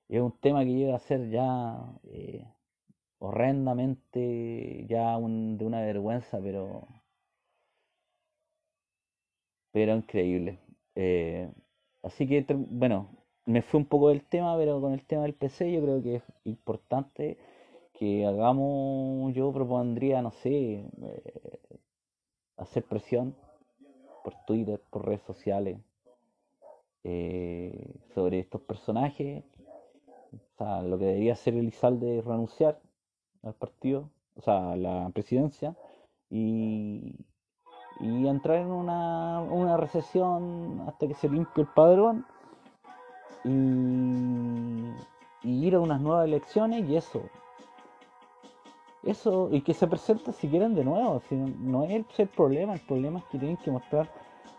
[0.08, 2.44] es un tema que llega a ser ya eh,
[3.18, 6.86] horrendamente, ya de una vergüenza, pero,
[9.72, 10.58] pero increíble.
[10.94, 11.50] Eh,
[12.02, 13.10] así que, bueno,
[13.46, 16.16] me fui un poco del tema, pero con el tema del PC yo creo que
[16.16, 17.38] es importante
[17.94, 21.58] que hagamos, yo propondría, no sé, eh,
[22.56, 23.34] hacer presión
[24.24, 25.78] por Twitter, por redes sociales,
[27.04, 29.44] eh, sobre estos personajes.
[30.32, 32.80] O sea, lo que debería hacer Elizalde es renunciar
[33.42, 35.76] al partido, o sea, a la presidencia,
[36.28, 37.14] y,
[38.00, 42.26] y entrar en una, una recesión hasta que se limpie el padrón
[43.46, 44.92] y,
[45.44, 47.22] ir a unas nuevas elecciones y eso.
[49.02, 52.80] Eso, y que se presenten si quieren de nuevo, si no, es el problema, el
[52.80, 54.10] problema es que tienen que mostrar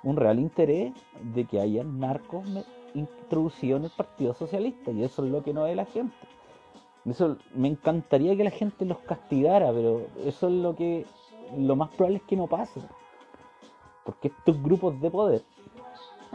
[0.03, 2.45] un real interés de que haya narcos
[2.93, 6.15] introducidos en el Partido Socialista, y eso es lo que no ve la gente.
[7.03, 11.05] Eso me encantaría que la gente los castigara, pero eso es lo que
[11.57, 12.81] lo más probable es que no pase.
[14.05, 15.41] Porque estos grupos de poder,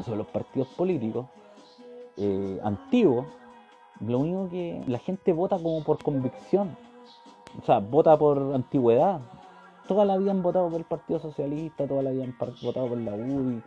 [0.05, 1.27] son los partidos políticos
[2.17, 3.27] eh, antiguos,
[4.01, 6.77] lo único que la gente vota como por convicción.
[7.61, 9.21] O sea, vota por antigüedad.
[9.87, 12.99] Toda la vida han votado por el Partido Socialista, toda la vida han votado por
[12.99, 13.63] la UDI.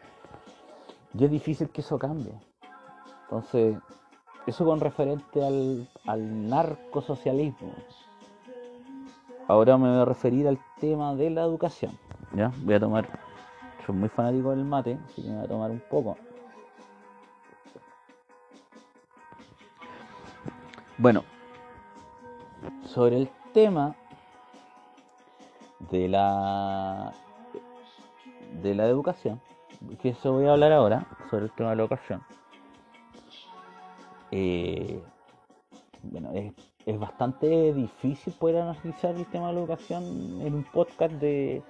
[1.18, 2.34] Y es difícil que eso cambie.
[3.24, 3.78] Entonces,
[4.48, 7.72] eso con referente al, al narcosocialismo.
[9.48, 11.98] Ahora me voy a referir al tema de la educación.
[12.36, 12.52] ¿ya?
[12.64, 13.08] Voy a tomar,
[13.86, 16.18] soy muy fanático del mate, así que me voy a tomar un poco.
[20.98, 21.26] Bueno,
[22.86, 23.96] sobre el tema
[25.92, 27.12] de la
[28.62, 29.42] de la educación,
[30.02, 32.22] que eso voy a hablar ahora, sobre el tema de la educación.
[34.32, 35.04] Eh,
[36.04, 36.54] bueno, es,
[36.86, 40.04] es, bastante difícil poder analizar el tema de la educación
[40.42, 41.62] en un podcast de,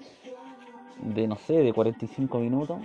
[1.01, 2.77] de no sé, de 45 minutos.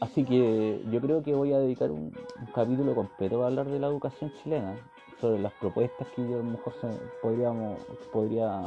[0.00, 2.12] Así que yo creo que voy a dedicar un,
[2.54, 4.76] capítulo completo a hablar de la educación chilena,
[5.20, 6.74] sobre las propuestas que yo a mejor
[7.22, 7.78] podríamos,
[8.12, 8.62] podría,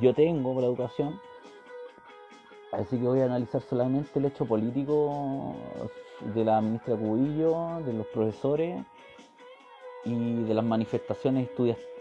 [0.00, 1.18] yo tengo por la educación.
[2.72, 5.54] Así que voy a analizar solamente el hecho político
[6.34, 8.84] de la ministra Cubillo, de los profesores
[10.04, 11.48] y de las manifestaciones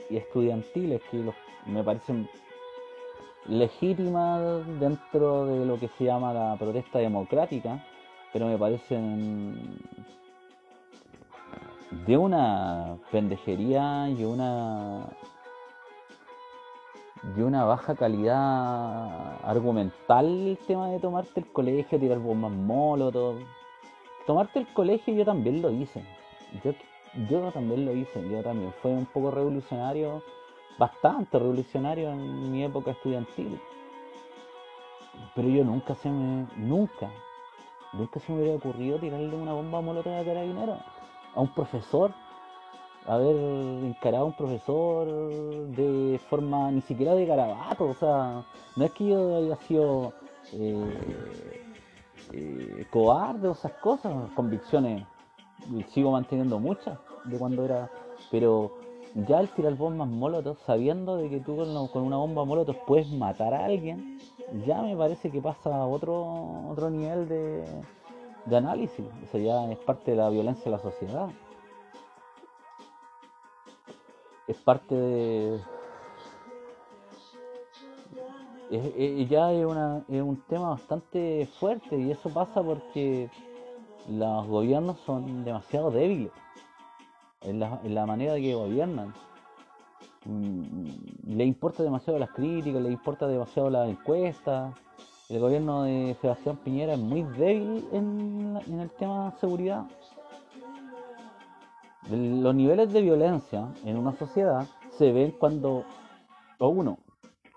[0.10, 1.24] estudiantiles que
[1.66, 2.30] me parecen
[3.48, 7.84] legítimas dentro de lo que se llama la protesta democrática
[8.32, 9.80] pero me parecen
[12.06, 15.08] de una pendejería y una
[17.36, 23.36] y una baja calidad argumental el tema de tomarte el colegio, tirar bombas molotov.
[24.26, 26.04] Tomarte el colegio yo también lo hice.
[26.64, 26.74] Yo,
[27.30, 28.74] yo también lo hice, yo también.
[28.82, 30.24] Fue un poco revolucionario,
[30.78, 33.60] bastante revolucionario en mi época estudiantil.
[35.36, 37.10] Pero yo nunca se me, nunca,
[37.94, 40.78] Nunca se me hubiera ocurrido tirarle una bomba molotov a carabinero,
[41.36, 42.14] a un profesor,
[43.08, 43.36] haber
[43.84, 48.44] encarado a un profesor de forma ni siquiera de garabato, o sea,
[48.76, 50.14] no es que yo haya sido
[50.54, 51.66] eh,
[52.34, 55.06] eh, cobarde o esas cosas, convicciones,
[55.90, 57.90] sigo manteniendo muchas de cuando era,
[58.30, 58.79] pero
[59.16, 61.56] ya el tirar bombas molotov, sabiendo de que tú
[61.92, 64.20] con, una bomba molotov puedes matar a alguien,
[64.66, 67.66] ya me parece que pasa a otro, otro nivel de,
[68.46, 69.06] de análisis.
[69.24, 71.30] Eso ya es parte de la violencia de la sociedad.
[74.48, 75.60] Es parte de...
[79.28, 83.30] ya es un tema bastante fuerte y eso pasa porque
[84.08, 86.32] los gobiernos son demasiado débiles
[87.42, 89.14] en la, en manera de que gobiernan.
[90.26, 90.88] Mm,
[91.28, 94.74] le importa demasiado las críticas, le importa demasiado las encuestas.
[95.30, 99.86] El gobierno de Sebastián Piñera es muy débil en, el tema de seguridad.
[102.10, 104.66] Los niveles de violencia en una sociedad
[104.98, 105.84] se ven cuando,
[106.58, 106.98] o uno,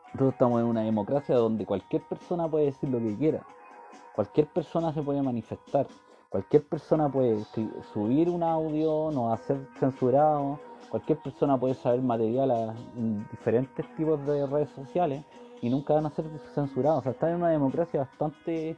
[0.09, 3.47] nosotros estamos en una democracia donde cualquier persona puede decir lo que quiera,
[4.14, 5.87] cualquier persona se puede manifestar,
[6.33, 7.45] cualquier persona puede
[7.92, 13.85] subir un audio, no va a ser censurado, cualquier persona puede saber material en diferentes
[13.97, 15.23] tipos de redes sociales
[15.61, 17.01] y nunca van a ser censurados.
[17.01, 18.75] O sea, está en una democracia bastante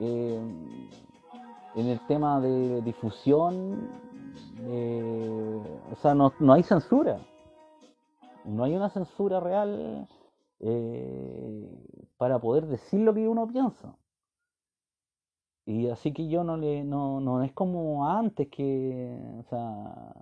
[0.00, 0.40] eh,
[1.74, 3.90] en el tema de difusión.
[5.92, 7.18] O sea, no, hay censura.
[8.46, 10.08] No hay una censura real
[10.60, 11.68] eh,
[12.16, 13.94] para poder decir lo que uno piensa.
[15.66, 20.14] Y así que yo no le, no, no es como antes que, o sea,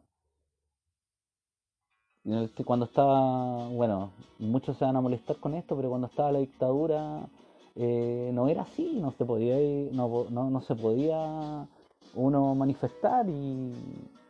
[2.65, 7.29] cuando estaba, bueno, muchos se van a molestar con esto, pero cuando estaba la dictadura
[7.77, 9.57] eh, no era así, no se podía,
[9.93, 11.69] no, no, no se podía
[12.15, 13.73] uno manifestar y,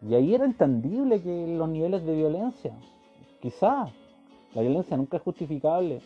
[0.08, 2.72] y ahí era entendible que los niveles de violencia,
[3.40, 3.92] quizás,
[4.54, 6.00] la violencia nunca es justificable,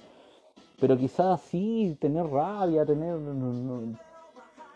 [0.79, 3.16] pero quizás sí tener rabia, tener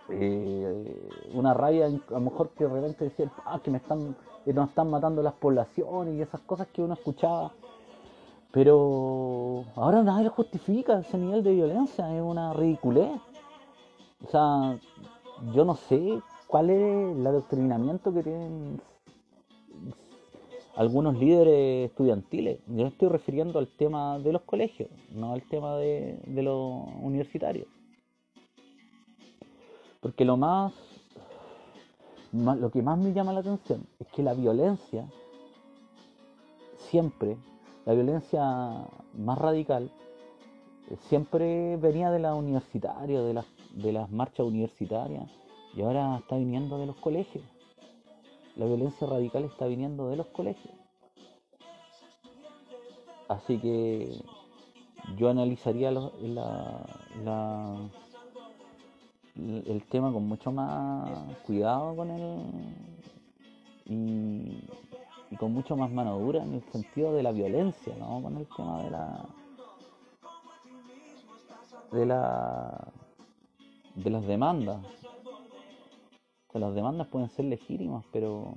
[0.08, 4.52] eh, una rabia, a lo mejor que de repente decir, ah, que me están, que
[4.52, 7.52] nos están matando las poblaciones y esas cosas que uno escuchaba.
[8.52, 13.12] Pero ahora nadie justifica ese nivel de violencia, es una ridiculez.
[14.24, 14.78] O sea,
[15.54, 18.80] yo no sé cuál es el adoctrinamiento que tienen
[20.76, 22.60] algunos líderes estudiantiles.
[22.66, 27.68] Yo me estoy refiriendo al tema de los colegios, no al tema de los universitarios.
[30.02, 30.72] Porque lo más,
[32.32, 35.08] lo que más me llama la atención es que la violencia,
[36.76, 37.36] siempre,
[37.86, 38.84] la violencia
[39.14, 39.92] más radical,
[41.08, 45.30] siempre venía de la universitaria, de las, de las marchas universitarias,
[45.74, 47.44] y ahora está viniendo de los colegios.
[48.56, 50.74] La violencia radical está viniendo de los colegios.
[53.28, 54.20] Así que
[55.16, 56.82] yo analizaría la,
[59.35, 62.42] el tema con mucho más cuidado con él
[63.87, 68.23] y, con mucho más mano dura en el sentido de la violencia, ¿no?
[68.23, 69.25] Con el tema de la
[71.92, 72.92] de la
[73.95, 74.85] de las demandas.
[76.53, 78.55] las demandas pueden ser legítimas, pero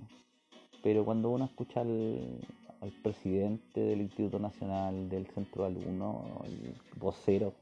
[0.84, 2.46] pero cuando uno escucha al,
[2.82, 7.54] al presidente del Instituto Nacional del Centro Alumno, el vocero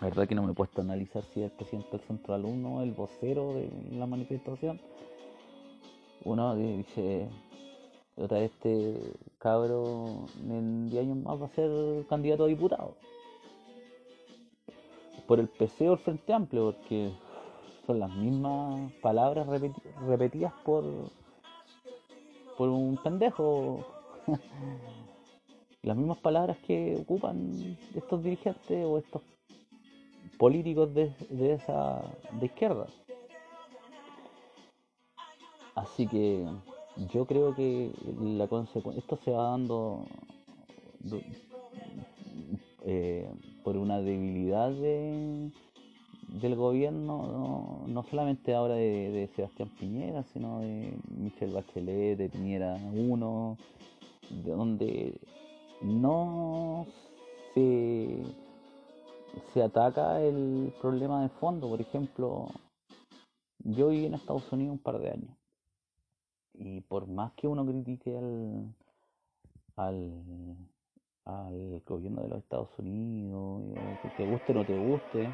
[0.00, 2.34] la verdad que no me he puesto a analizar si es el presidente del centro
[2.34, 4.80] alumno, el vocero de la manifestación.
[6.24, 7.28] Uno dice,
[8.16, 8.96] otra este
[9.38, 12.94] cabro en 10 años más va a ser candidato a diputado.
[15.26, 17.10] Por el PC o el Frente Amplio, porque
[17.84, 19.48] son las mismas palabras
[20.06, 20.84] repetidas por,
[22.56, 23.84] por un pendejo.
[25.82, 29.22] las mismas palabras que ocupan estos dirigentes o estos
[30.38, 31.12] políticos de,
[31.54, 32.02] esa
[32.40, 32.86] de izquierda.
[35.74, 36.46] Así que
[37.12, 38.44] yo creo que la
[38.96, 40.06] esto se va dando
[42.84, 43.28] eh,
[43.62, 45.50] por una debilidad de,
[46.28, 53.56] del gobierno, no, solamente ahora de, Sebastián Piñera, sino de Michelle Bachelet, de Piñera 1,
[54.44, 55.20] de donde
[55.82, 56.86] no
[57.54, 58.22] se
[59.52, 61.68] se ataca el problema de fondo.
[61.68, 62.48] Por ejemplo,
[63.58, 65.36] yo viví en Estados Unidos un par de años.
[66.54, 68.74] Y por más que uno critique al,
[69.76, 70.56] al,
[71.24, 73.62] al gobierno de los Estados Unidos,
[74.02, 75.30] que te guste o no te guste,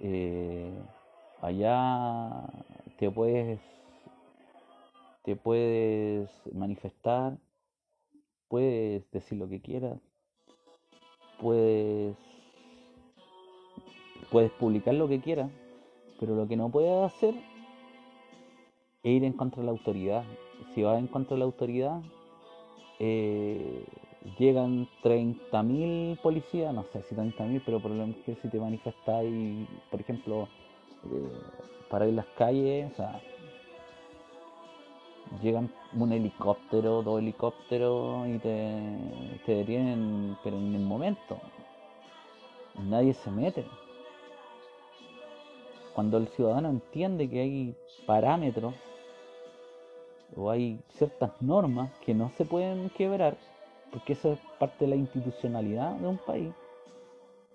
[0.00, 0.82] eh,
[1.40, 2.48] allá
[2.98, 3.60] te puedes,
[5.22, 7.38] te puedes manifestar,
[8.48, 10.00] puedes decir lo que quieras,
[11.40, 12.16] puedes
[14.30, 15.50] puedes publicar lo que quieras,
[16.18, 17.34] pero lo que no puedes hacer
[19.02, 20.24] es ir en contra de la autoridad.
[20.74, 22.00] Si vas en contra de la autoridad,
[22.98, 23.84] eh,
[24.38, 30.00] llegan 30.000 policías, no sé si 30.000, pero por lo menos si te manifestáis, por
[30.00, 30.48] ejemplo,
[31.04, 31.32] eh,
[31.90, 33.20] para ir las calles, o sea,
[35.42, 41.38] llegan un helicóptero, dos helicópteros y te detienen, pero en el momento.
[42.88, 43.66] Nadie se mete
[45.94, 47.76] cuando el ciudadano entiende que hay
[48.06, 48.74] parámetros
[50.36, 53.36] o hay ciertas normas que no se pueden quebrar,
[53.90, 56.52] porque eso es parte de la institucionalidad de un país,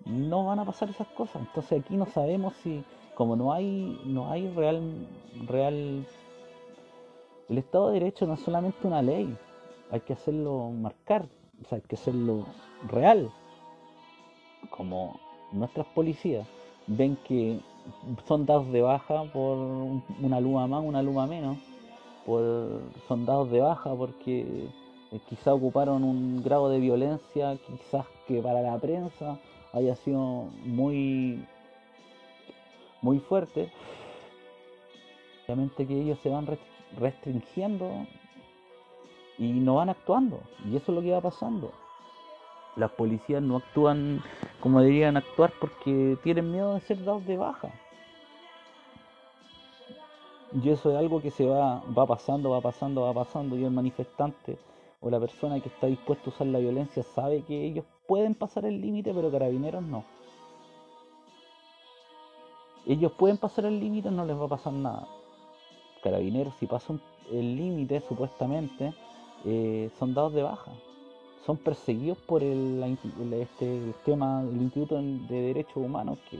[0.04, 1.42] no van a pasar esas cosas.
[1.42, 2.84] Entonces aquí no sabemos si,
[3.14, 5.08] como no hay, no hay real,
[5.46, 6.06] real,
[7.48, 9.36] el Estado de Derecho no es solamente una ley,
[9.90, 11.26] hay que hacerlo marcar,
[11.62, 12.46] o sea, hay que hacerlo
[12.86, 13.30] real.
[14.70, 15.18] Como
[15.52, 16.46] nuestras policías
[16.88, 17.60] ven que
[18.26, 19.56] son dados de baja por
[20.20, 21.58] una luma más, una luma menos,
[22.26, 24.68] por, son dados de baja porque
[25.12, 29.38] eh, quizá ocuparon un grado de violencia, quizás que para la prensa
[29.72, 31.44] haya sido muy,
[33.02, 33.70] muy fuerte.
[35.44, 36.46] Obviamente que ellos se van
[36.98, 38.06] restringiendo
[39.38, 41.72] y no van actuando, y eso es lo que va pasando.
[42.76, 44.22] Las policías no actúan
[44.60, 47.70] como deberían actuar porque tienen miedo de ser dados de baja.
[50.52, 53.56] Y eso es algo que se va, va pasando, va pasando, va pasando.
[53.56, 54.58] Y el manifestante
[55.00, 58.64] o la persona que está dispuesto a usar la violencia sabe que ellos pueden pasar
[58.64, 60.04] el límite, pero carabineros no.
[62.86, 65.06] Ellos pueden pasar el límite, no les va a pasar nada.
[66.02, 67.00] Carabineros, si pasan
[67.30, 68.94] el límite, supuestamente,
[69.44, 70.72] eh, son dados de baja.
[71.48, 73.00] Son perseguidos por el,
[73.32, 76.38] este, tema del Instituto de Derechos Humanos, que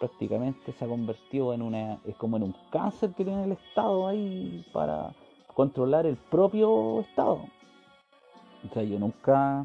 [0.00, 2.00] prácticamente se ha convertido en una.
[2.04, 5.12] es como en un cáncer que tiene el Estado ahí para
[5.54, 7.44] controlar el propio Estado.
[8.68, 9.64] O sea, yo nunca.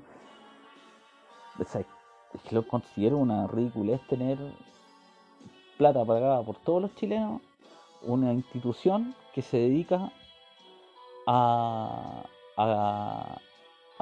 [2.52, 4.38] Lo considero una ridiculez tener
[5.80, 7.41] plata pagada por todos los chilenos,
[8.04, 10.12] una institución que se dedica
[11.26, 12.26] a,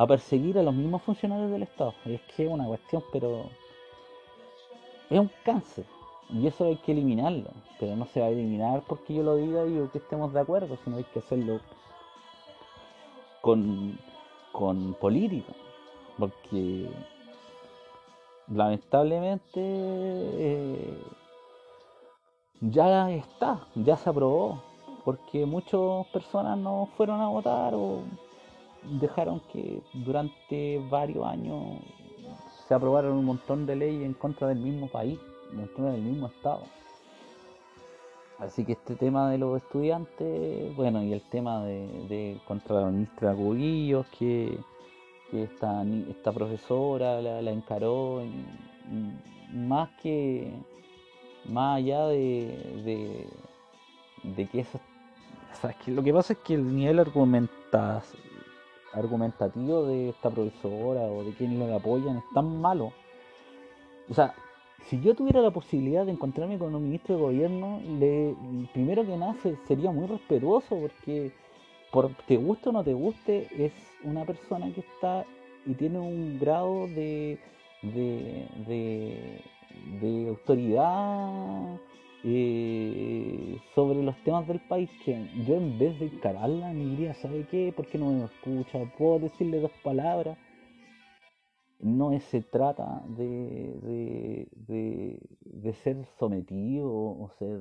[0.08, 1.94] perseguir a los mismos funcionarios del Estado.
[2.06, 3.50] Es que es una cuestión, pero
[5.10, 5.86] es un cáncer.
[6.30, 7.52] Y eso hay que eliminarlo.
[7.80, 10.78] Pero no se va a eliminar porque yo lo diga y que estemos de acuerdo,
[10.84, 11.60] sino hay que hacerlo
[13.42, 14.00] con,
[14.52, 15.54] con política.
[16.18, 16.90] Porque
[18.48, 21.04] lamentablemente eh,
[22.62, 24.62] ya está, ya se aprobó,
[25.06, 28.04] porque muchas personas no fueron a votar o
[29.00, 31.80] dejaron que durante varios años
[32.68, 35.20] se aprobaron un montón de leyes en contra del mismo país,
[35.52, 36.64] en contra del mismo Estado.
[38.40, 43.34] Así que este tema de los estudiantes, bueno, y el tema de, contra la ministra
[43.34, 44.58] Cubillos, que,
[45.32, 48.22] esta, esta profesora la, encaró,
[49.52, 50.54] más que
[51.46, 53.28] más allá de,
[54.24, 54.80] de, que eso...
[55.84, 57.00] que lo que pasa es que el nivel
[58.94, 62.94] argumentativo de esta profesora o de quienes la apoyan es tan malo.
[64.10, 64.34] O sea,
[64.90, 68.36] si yo tuviera la posibilidad de encontrarme con un ministro de gobierno, le,
[68.74, 71.32] primero que nace sería muy respetuoso porque
[71.92, 73.74] por te guste o no te guste, es
[74.04, 75.26] una persona que está
[75.66, 77.40] y tiene un grado de,
[77.82, 79.42] de
[80.00, 81.80] de autoridad
[82.24, 87.46] eh, sobre los temas del país que yo en vez de encararla me diría, ¿sabe
[87.50, 87.74] qué?
[87.76, 88.80] ¿Por qué no me escucha?
[88.98, 90.38] ¿Puedo decirle dos palabras?
[91.80, 97.60] No se trata de, de, ser sometido o ser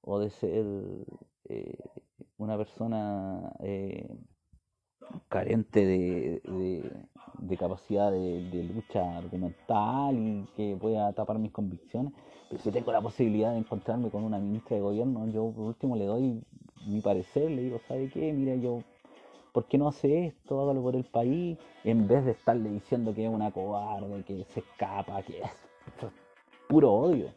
[0.00, 0.66] o de ser
[1.48, 1.78] eh,
[2.38, 4.08] una persona eh,
[5.28, 6.42] carente de,
[7.58, 12.12] capacidad de, lucha argumental y que pueda tapar mis convicciones.
[12.48, 15.96] Pero si tengo la posibilidad de encontrarme con una ministra de gobierno, yo por último
[15.96, 16.42] le doy
[16.86, 18.32] mi parecer, le digo, ¿sabe qué?
[18.32, 18.82] Mira, yo,
[19.52, 20.60] ¿por qué no hace esto?
[20.60, 24.60] Hágalo por el país, en vez de estarle diciendo que es una cobarde, que se
[24.60, 25.50] escapa, que es
[26.68, 27.30] puro odio.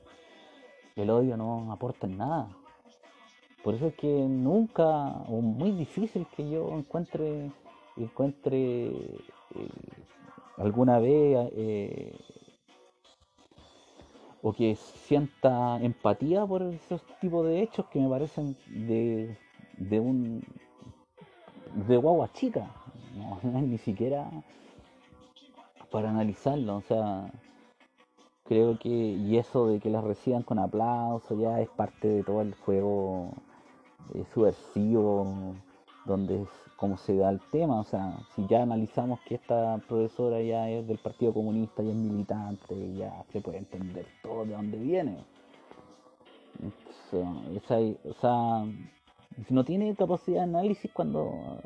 [0.96, 2.48] El odio no aporta en nada.
[3.64, 7.52] Por eso es que nunca, o muy difícil que yo encuentre,
[7.98, 9.70] encuentre eh,
[10.58, 12.18] alguna vez eh,
[14.42, 19.38] o que sienta empatía por esos tipos de hechos que me parecen de,
[19.78, 20.44] de un
[21.88, 22.70] de guagua chica,
[23.16, 24.30] no, ni siquiera
[25.92, 27.32] para analizarlo, o sea,
[28.44, 32.42] creo que y eso de que las reciban con aplauso ya es parte de todo
[32.42, 33.32] el juego
[34.34, 35.56] subversivo,
[36.06, 40.42] donde es como se da el tema, o sea, si ya analizamos que esta profesora
[40.42, 44.78] ya es del Partido Comunista y es militante, ya se puede entender todo de dónde
[44.78, 45.18] viene.
[46.64, 48.68] O sea, o
[49.50, 51.62] no tiene capacidad de análisis cuando,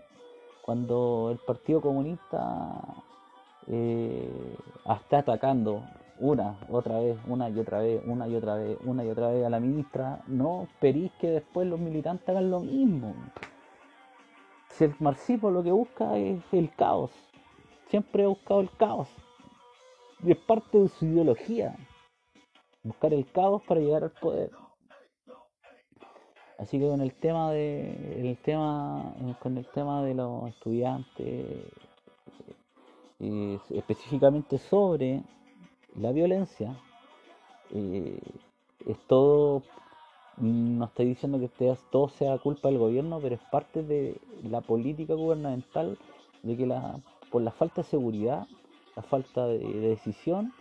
[0.62, 2.82] cuando el Partido Comunista
[3.68, 4.56] eh,
[4.90, 5.84] está atacando
[6.20, 9.46] una, otra vez, una y otra vez, una y otra vez, una y otra vez
[9.46, 13.14] a la ministra, no esperís que después los militantes hagan lo mismo.
[14.70, 17.12] Si el marxismo lo que busca es el caos,
[17.88, 19.10] siempre ha buscado el caos.
[20.24, 21.76] Y es parte de su ideología,
[22.84, 24.52] buscar el caos para llegar al poder.
[26.58, 31.64] Así que con el tema de el tema con el tema de los estudiantes
[33.22, 35.24] eh, específicamente sobre
[35.96, 36.76] la violencia
[37.72, 38.20] eh,
[38.86, 39.64] es todo,
[40.40, 41.50] no estoy diciendo que
[41.92, 45.98] todo sea culpa del gobierno, pero es parte de la política gubernamental
[46.44, 47.00] de que la,
[47.32, 48.48] por la falta de seguridad,
[48.96, 50.54] la falta de, decisión,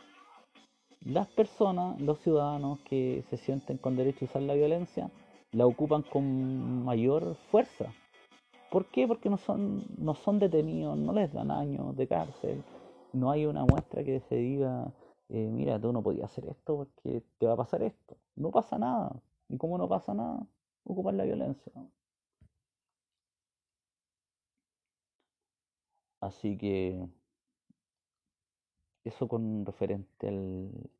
[1.01, 5.11] las personas, los ciudadanos que se sienten con derecho a usar la violencia,
[5.53, 7.93] la ocupan con mayor fuerza.
[8.71, 9.07] ¿Por qué?
[9.07, 12.63] Porque no son, no son detenidos, no les dan años de cárcel,
[13.13, 14.93] no hay una muestra que se diga
[15.31, 18.17] eh, mira, tú no podías hacer esto porque te va a pasar esto.
[18.37, 19.21] No pasa nada.
[19.49, 20.47] ¿Y cómo no pasa nada?
[20.89, 21.73] ocupar la violencia.
[26.21, 27.07] Así que
[29.05, 30.91] eso con referente al,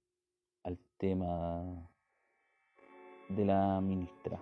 [0.63, 1.91] al tema
[3.29, 4.39] de la ministra.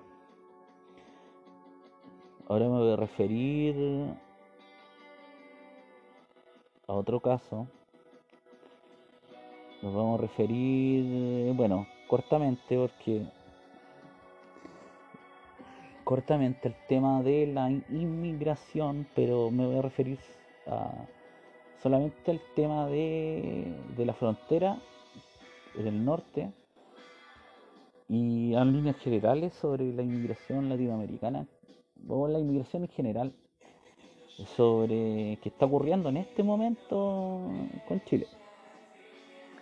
[2.48, 3.74] Ahora me voy a referir
[6.86, 7.66] a otro caso.
[9.82, 13.26] Nos vamos a referir, bueno, cortamente porque
[16.06, 20.20] cortamente el tema de la inmigración, pero me voy a referir
[20.68, 20.92] a
[21.82, 24.78] solamente al tema de, de la frontera
[25.74, 26.52] en el norte
[28.08, 31.48] y a líneas generales sobre la inmigración latinoamericana
[32.08, 33.32] o la inmigración en general
[34.56, 37.50] sobre qué está ocurriendo en este momento
[37.88, 38.28] con Chile.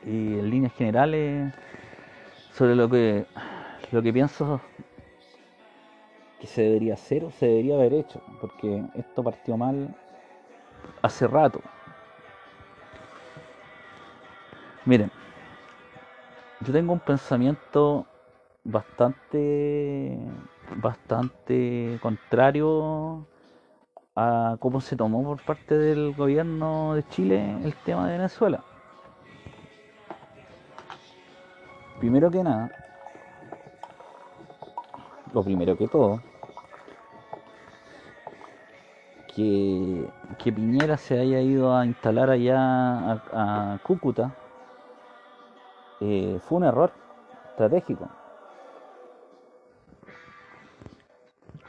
[0.05, 1.55] Y en líneas generales
[2.53, 3.25] sobre lo que
[3.93, 4.61] lo que pienso
[6.47, 9.95] se debería hacer o se debería haber hecho porque esto partió mal
[11.03, 11.61] hace rato
[14.85, 15.11] miren
[16.61, 18.07] yo tengo un pensamiento
[18.65, 20.19] bastante
[20.77, 23.27] bastante contrario
[24.17, 28.63] a cómo se tomó por parte del gobierno de Chile el tema de Venezuela.
[31.99, 32.71] Primero que nada,
[35.33, 36.21] lo primero que todo,
[39.35, 40.09] que,
[40.45, 42.57] Piñera se haya ido a instalar allá
[43.33, 44.35] a, Cúcuta
[46.01, 46.93] eh, fue un error
[47.51, 48.09] estratégico.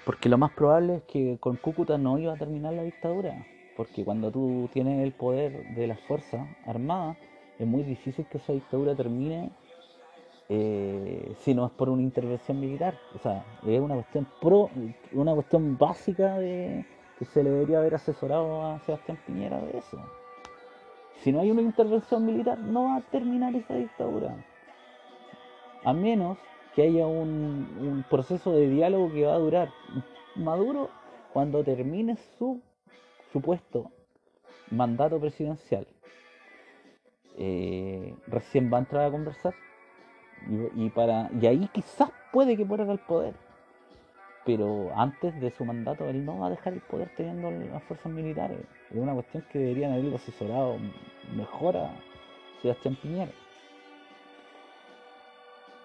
[0.06, 3.46] Porque lo más probable es que con Cúcuta no iba a terminar la dictadura.
[3.76, 7.18] Porque cuando tú tienes el poder de las Fuerzas Armadas,
[7.58, 9.52] es muy difícil que esa dictadura termine
[10.48, 12.98] eh, si no es por una intervención militar.
[13.16, 14.70] O sea, es una cuestión pro,
[15.12, 16.86] una cuestión básica de
[17.18, 19.98] que se le debería haber asesorado a Sebastián Piñera de eso.
[21.22, 24.36] Si no hay una intervención militar, no va a terminar esa dictadura.
[25.84, 26.38] A menos
[26.74, 29.70] que haya un, proceso de diálogo que va a durar.
[30.36, 30.90] Maduro,
[31.32, 32.62] cuando termine su
[33.32, 33.92] supuesto
[34.72, 35.88] mandato presidencial,
[37.38, 39.54] eh, recién va a entrar a conversar
[40.76, 43.34] y, para y ahí quizás puede que pueda el poder
[44.46, 48.12] pero antes de su mandato él no va a dejar el poder teniendo las fuerzas
[48.12, 48.60] militares.
[48.92, 50.78] Es una cuestión que deberían haberlo asesorado
[51.36, 51.92] mejor a
[52.62, 53.32] Sebastián Piñera.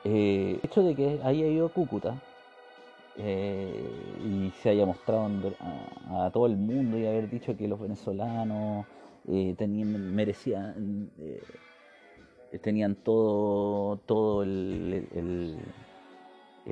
[0.05, 2.21] Eh, el hecho de que haya ido a Cúcuta
[3.17, 3.91] eh,
[4.25, 5.29] y se haya mostrado
[6.09, 8.87] a, todo el mundo y haber dicho que los venezolanos
[9.29, 11.11] eh, tenían, merecían,
[12.63, 15.59] tenían todo, todo el, el,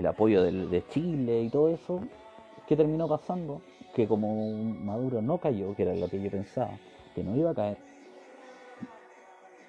[0.07, 2.01] apoyo de Chile y todo eso,
[2.67, 3.61] ¿qué terminó pasando?
[3.95, 4.53] Que como
[4.85, 6.79] Maduro no cayó, que era lo que yo pensaba,
[7.15, 7.79] que no iba a caer,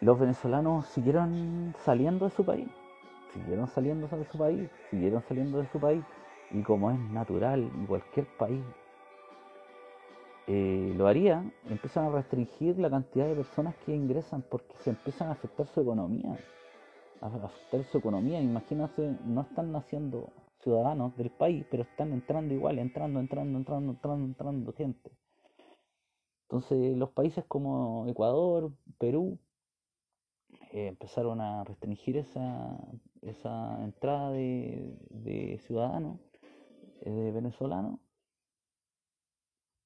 [0.01, 2.67] los venezolanos siguieron saliendo de su país
[3.33, 6.03] siguieron saliendo de su país, siguieron saliendo de su país,
[6.51, 8.63] y como es natural en cualquier país
[10.47, 15.29] eh, lo haría, empiezan a restringir la cantidad de personas que ingresan porque se empiezan
[15.29, 16.39] a afectar su economía,
[17.21, 18.41] afectar su economía.
[18.41, 24.25] Imagínense, no están naciendo ciudadanos del país, pero están entrando igual, entrando, entrando, entrando, entrando,
[24.25, 25.11] entrando gente.
[26.43, 29.39] Entonces los países como Ecuador, Perú,
[30.71, 32.77] eh, empezaron a restringir esa,
[33.21, 36.19] esa entrada de, ciudadanos
[37.01, 37.99] eh, venezolanos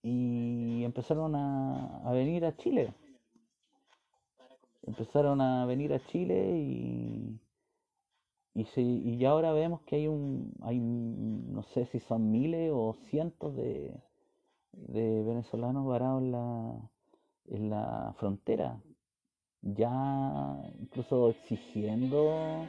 [0.01, 2.93] y empezaron a, venir a Chile.
[4.85, 7.39] Empezaron a venir a Chile y,
[8.53, 13.55] y, y ahora vemos que hay un, hay, no sé si son miles o cientos
[13.55, 13.95] de,
[14.73, 16.89] de venezolanos varados en la,
[17.47, 18.81] en la frontera,
[19.61, 22.65] ya incluso exigiendo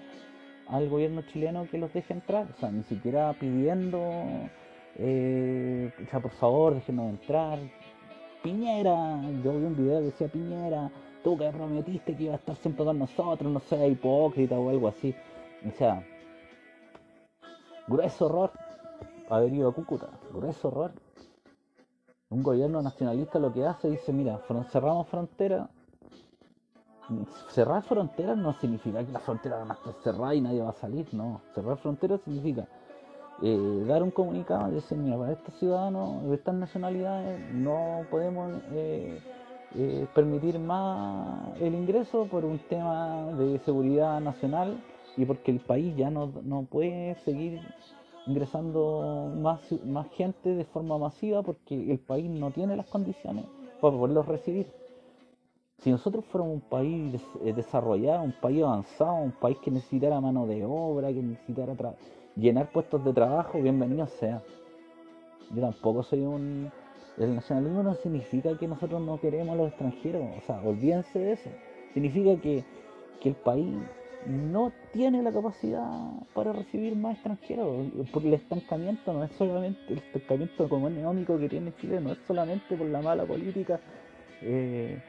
[0.68, 3.98] al gobierno chileno que los deje entrar, o sea, ni siquiera pidiendo,
[4.96, 7.58] eh, o sea, por favor, déjenos entrar.
[8.42, 10.90] Piñera, yo vi un video que decía Piñera,
[11.24, 14.88] tú que prometiste que iba a estar siempre con nosotros, no sea hipócrita o algo
[14.88, 15.14] así.
[15.66, 16.04] O sea,
[17.88, 18.52] grueso horror
[19.30, 20.92] haber ido a Cúcuta, grueso horror.
[22.28, 24.38] Un gobierno nacionalista lo que hace dice, mira,
[24.70, 25.68] cerramos fronteras,
[27.48, 30.74] cerrar fronteras no significa que la frontera va a estar cerrada y nadie va a
[30.74, 31.40] salir, no.
[31.54, 32.66] Cerrar fronteras significa
[33.42, 38.52] eh, dar un comunicado y decir, mira, para estos ciudadanos de estas nacionalidades no podemos
[38.72, 39.20] eh,
[39.76, 44.80] eh, permitir más el ingreso por un tema de seguridad nacional
[45.16, 47.60] y porque el país ya no, no puede seguir
[48.26, 53.44] ingresando más, más gente de forma masiva porque el país no tiene las condiciones
[53.80, 54.66] para poderlos recibir.
[55.78, 60.46] Si nosotros fuéramos un país eh, desarrollado, un país avanzado, un país que necesitara mano
[60.46, 61.74] de obra, que necesitara
[62.36, 64.42] llenar puestos de trabajo, bienvenido sea.
[65.50, 66.70] Yo tampoco soy un...
[67.18, 71.32] El nacionalismo no significa que nosotros no queremos a los extranjeros, o sea, olvídense de
[71.32, 71.50] eso.
[71.92, 72.64] Significa que,
[73.20, 73.76] que el país
[74.26, 77.86] no tiene la capacidad para recibir más extranjeros.
[78.12, 82.76] Porque el estancamiento no es solamente el estancamiento económico que tiene Chile, no es solamente
[82.76, 83.80] por la mala política
[84.42, 85.00] eh,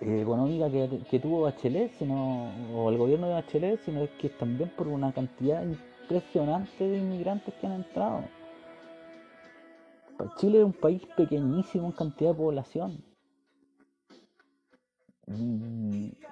[0.00, 4.70] eh, económica que, tuvo Bachelet, sino, o el gobierno de Bachelet, sino es que también
[4.70, 8.24] por una cantidad impresionante de inmigrantes que han entrado.
[10.36, 13.04] Chile es un país pequeñísimo en cantidad de población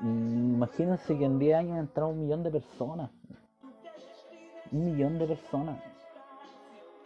[0.02, 3.10] imagínense que en 10 años entrado un millón de personas.
[4.72, 5.82] Un millón de personas.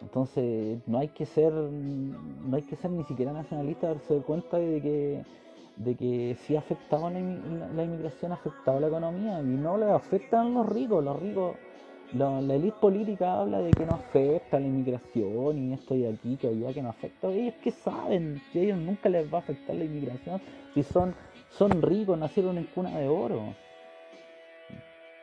[0.01, 4.81] Entonces no hay que ser no hay que ser ni siquiera nacionalista darse cuenta de
[4.81, 5.25] que
[5.77, 9.91] de que sí ha afectado la, la, inmigración, ha afectado la economía y no le
[9.91, 11.57] afectan los ricos, los ricos,
[12.15, 16.49] la, élite política habla de que no afecta la inmigración y esto y aquí, que
[16.49, 17.29] allá, que no afecta.
[17.29, 20.41] Ellos que saben que a ellos nunca les va a afectar la inmigración
[20.75, 21.15] si son
[21.51, 23.55] son ricos, nacieron en cuna de oro.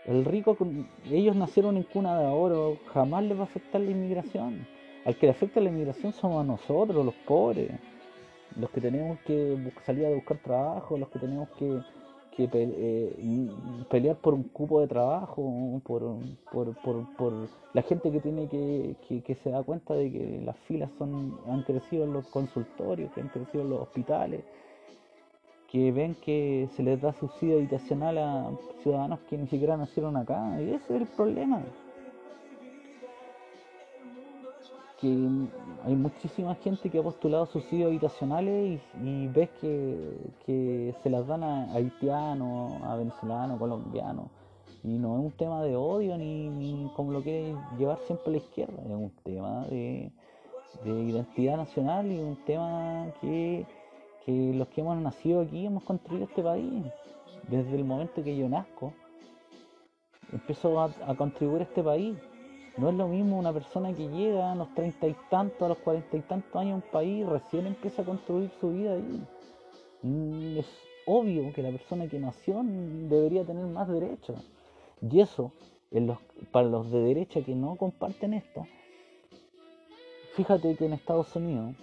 [0.05, 0.57] El rico,
[1.09, 4.65] ellos nacieron en cuna de oro, jamás les va a afectar la inmigración.
[5.05, 7.71] Al que le afecta la inmigración somos a nosotros, los pobres,
[8.55, 11.81] los que tenemos que salir a buscar trabajo, los que tenemos que,
[12.37, 13.49] eh,
[13.89, 16.17] pelear por un cupo de trabajo, por,
[17.15, 17.33] por,
[17.73, 21.63] la gente que tiene que, que, se da cuenta de que las filas son han
[21.63, 24.43] crecido en los consultorios, que han crecido en los hospitales,
[25.71, 28.51] que ven que se les da subsidio habitacional a
[28.83, 30.61] ciudadanos que ni siquiera nacieron acá.
[30.61, 31.61] Y ese es el problema.
[34.99, 35.07] Que
[35.85, 41.71] hay muchísima gente que ha postulado subsidios habitacionales y, ves que, se las dan a
[41.73, 44.25] haitianos, a venezolanos, colombianos.
[44.83, 48.81] Y no es un tema de odio ni, como lo quiere llevar siempre la izquierda,
[48.83, 50.11] es un tema de,
[50.83, 53.65] de identidad nacional y un tema que
[54.27, 56.83] que los que hemos nacido aquí hemos construido este país.
[57.47, 58.93] Desde el momento que yo nazco,
[60.33, 62.17] empezó a, contribuir a este país.
[62.77, 65.77] No es lo mismo una persona que llega a los treinta y tantos, a los
[65.79, 69.23] cuarenta y tantos años a un país, recién empieza a construir su vida ahí.
[70.03, 70.67] Mm, es
[71.05, 74.39] obvio que la persona que nació debería tener más derechos.
[75.01, 75.51] Y eso,
[76.51, 78.67] para los de derecha que no comparten esto,
[80.35, 81.75] fíjate que en Estados Unidos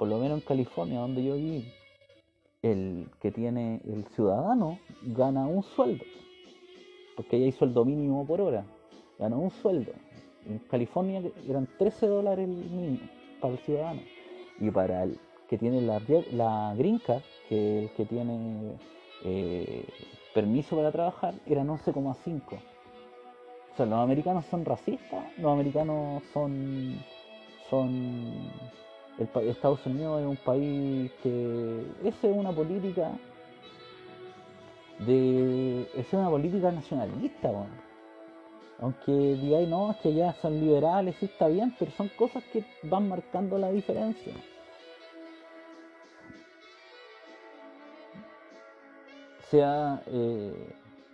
[0.00, 1.70] por lo menos en California, donde yo viví,
[2.62, 6.02] el que tiene el ciudadano gana un sueldo,
[7.16, 8.64] porque ahí hay sueldo mínimo por hora,
[9.20, 9.92] gana un sueldo.
[10.46, 12.98] En California eran 13 dólares el mínimo
[13.40, 14.00] para el ciudadano.
[14.58, 15.18] Y para el
[15.48, 16.00] que tiene la,
[16.32, 18.72] la green card, que el que tiene
[19.24, 19.84] eh,
[20.34, 22.42] permiso para trabajar, eran 11,5.
[23.72, 26.98] O sea, los americanos son racistas, los americanos son,
[27.68, 28.50] son
[29.18, 33.10] Estados Unidos es un país que esa es una política
[35.06, 37.50] de es una política nacionalista
[38.80, 42.64] aunque digáis no es que ya son liberales sí está bien pero son cosas que
[42.84, 44.32] van marcando la diferencia
[49.38, 50.72] o sea eh,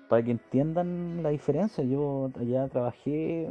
[0.09, 3.49] para que entiendan la diferencia yo allá trabajé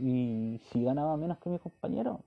[0.00, 2.20] y si ganaba menos que mis compañeros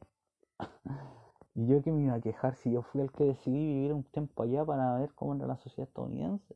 [1.55, 4.03] Y yo que me iba a quejar si yo fui el que decidí vivir un
[4.03, 6.55] tiempo allá para ver cómo era la sociedad estadounidense.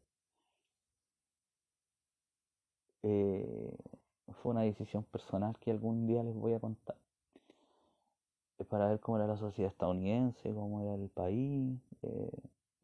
[3.03, 3.77] Eh,
[4.33, 6.95] fue una decisión personal que algún día les voy a contar.
[8.69, 11.79] Para ver cómo era la sociedad estadounidense, cómo era el país.
[12.01, 12.31] Eh,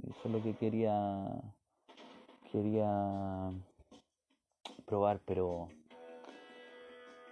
[0.04, 1.42] eso es lo que quería
[2.52, 3.52] quería
[4.86, 5.70] probar, pero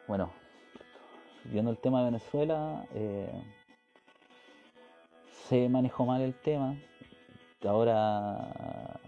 [0.07, 0.31] bueno,
[1.45, 3.43] viendo el tema de Venezuela, eh,
[5.47, 6.75] se manejó mal el tema.
[7.65, 8.99] Ahora,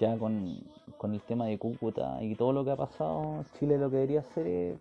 [0.00, 0.58] ya con,
[1.02, 4.46] el tema de Cúcuta y todo lo que ha pasado, Chile lo que debería hacer
[4.46, 4.78] es,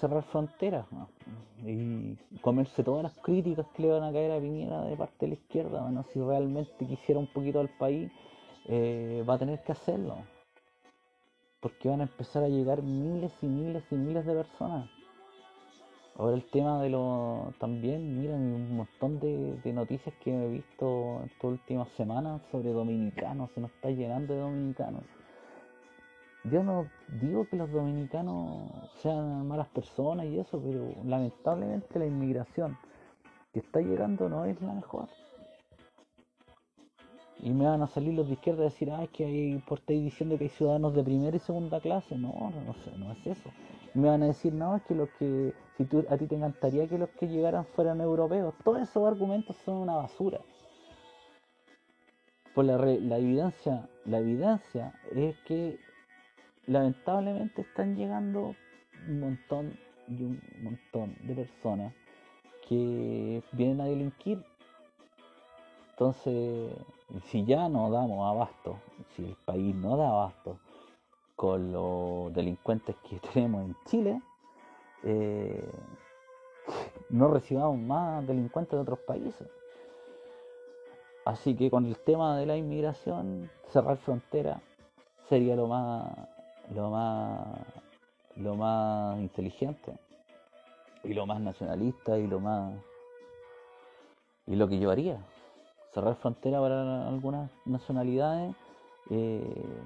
[0.00, 0.86] cerrar fronteras
[1.64, 5.28] y comerse todas las críticas que le van a caer a Piñera de parte de
[5.28, 5.82] la izquierda.
[5.82, 8.10] Bueno, si realmente quisiera un poquito al país,
[8.68, 10.16] eh, va a tener que hacerlo.
[11.60, 14.90] Porque van a empezar a llegar miles y miles y miles de personas.
[16.18, 21.44] Ahora el tema de lo también, miren, un montón de, noticias que he visto estas
[21.44, 25.02] últimas semanas sobre dominicanos, se nos está llenando de dominicanos.
[26.44, 26.86] yo no
[27.20, 28.70] digo que los dominicanos
[29.02, 32.78] sean malas personas y eso, pero lamentablemente la inmigración
[33.52, 35.08] que está llegando no es la mejor.
[37.40, 40.02] Y me van a salir los de izquierda a decir, ay, que hay, por estáis
[40.02, 42.16] diciendo que hay ciudadanos de primera y segunda clase.
[42.16, 43.50] No, no, no, no es eso.
[43.96, 46.86] Me van a decir, no, es que los que, si tú, a ti te encantaría
[46.86, 48.54] que los que llegaran fueran europeos.
[48.62, 50.38] Todos esos argumentos son una basura.
[52.54, 55.78] Por la, la evidencia, la evidencia es que
[56.66, 58.54] lamentablemente están llegando
[59.08, 59.78] un montón
[60.08, 61.94] y un montón de personas
[62.68, 64.44] que vienen a delinquir.
[65.92, 66.70] Entonces,
[67.30, 68.78] si ya no damos abasto,
[69.14, 70.58] si el país no da abasto
[71.36, 74.22] con los delincuentes que tenemos en Chile,
[75.04, 75.70] eh,
[77.10, 79.48] no recibamos más delincuentes de otros países.
[81.24, 84.60] Así que con el tema de la inmigración, cerrar frontera
[85.28, 86.10] sería lo más,
[86.74, 87.58] lo más,
[88.36, 89.92] lo más inteligente
[91.02, 92.74] y lo más nacionalista y lo más
[94.46, 95.18] y lo que yo haría
[95.92, 98.54] cerrar frontera para algunas nacionalidades
[99.10, 99.82] eh,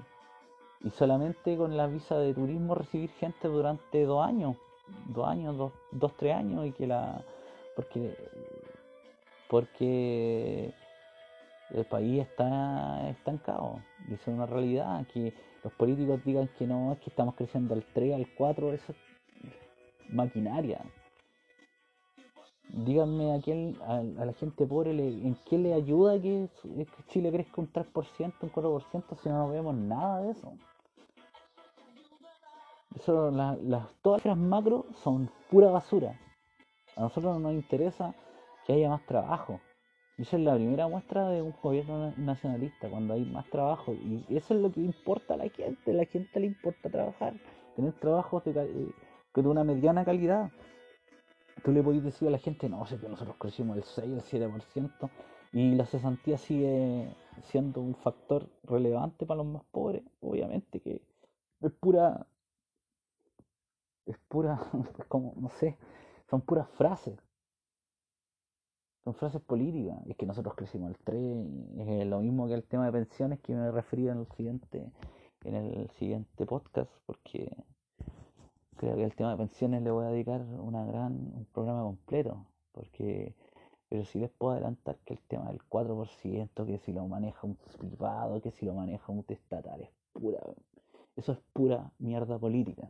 [0.83, 4.57] y solamente con la visa de turismo recibir gente durante dos años,
[5.07, 7.23] dos años, dos, dos tres años y que la
[7.75, 8.15] porque
[9.49, 10.73] porque
[11.71, 16.93] el país está estancado y eso es una realidad que los políticos digan que no
[16.93, 20.81] es que estamos creciendo al 3 al 4 eso es maquinaria
[22.73, 26.49] díganme a quién, a, la gente pobre, en qué le ayuda que,
[27.07, 30.53] Chile crezca un 3%, un 4%, si no vemos nada de eso.
[32.95, 33.57] Eso, las,
[34.01, 36.19] todas las macro son pura basura.
[36.95, 38.13] A nosotros no nos interesa
[38.65, 39.59] que haya más trabajo.
[40.17, 43.93] Esa es la primera muestra de un gobierno nacionalista, cuando hay más trabajo.
[43.93, 45.91] Y eso es lo que importa a la gente.
[45.91, 47.33] A la gente le importa trabajar,
[47.75, 50.51] tener trabajos de, de una mediana calidad
[51.63, 54.49] tú le podés decir a la gente, no, sé que nosotros crecimos el 6, el
[54.51, 55.09] 7%,
[55.53, 61.01] y la cesantía sigue siendo un factor relevante para los más pobres, obviamente que
[61.61, 62.25] es pura,
[64.11, 64.59] es pura,
[65.07, 65.77] como, no sé,
[66.29, 67.19] son puras frases,
[69.03, 71.47] son frases políticas, es que nosotros crecimos el 3,
[71.79, 74.91] es lo mismo que el tema de pensiones que me referí en el siguiente,
[75.43, 77.51] en el siguiente podcast, porque
[78.77, 82.45] creo que el tema de pensiones le voy a dedicar una gran, un programa completo,
[82.71, 83.33] porque
[83.91, 87.57] pero si les puedo adelantar que el tema del 4%, que si lo maneja un
[87.77, 90.39] privado, que si lo maneja un estatal, es pura,
[91.17, 92.89] eso es pura mierda política.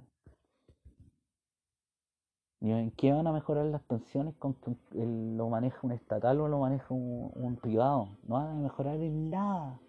[2.61, 6.47] ¿Y en qué van a mejorar las pensiones con que lo maneja un estatal o
[6.47, 8.09] lo maneja un, privado?
[8.27, 9.79] No van a mejorar en nada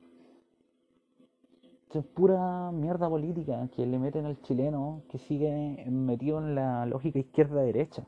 [1.99, 7.19] es pura mierda política que le meten al chileno que sigue metido en la lógica
[7.19, 8.05] izquierda-derecha.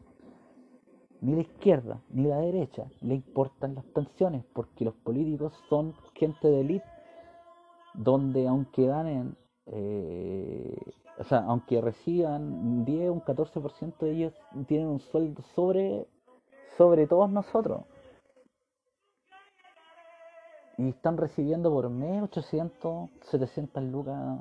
[1.21, 6.49] Ni la izquierda ni la derecha le importan las pensiones porque los políticos son gente
[6.49, 6.87] de élite
[7.95, 9.37] donde aunque ganen,
[9.67, 10.77] eh,
[11.19, 14.35] o sea, aunque reciban 10 o un 14% de ellos
[14.67, 16.07] tienen un sueldo sobre,
[16.77, 17.85] sobre todos nosotros
[20.79, 24.41] y están recibiendo por mes 800, 700 lucas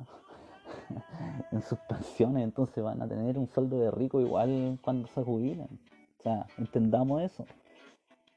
[1.51, 5.67] en sus pensiones, entonces van a tener un sueldo de rico igual cuando se jubilen.
[6.19, 7.45] O sea, entendamos eso.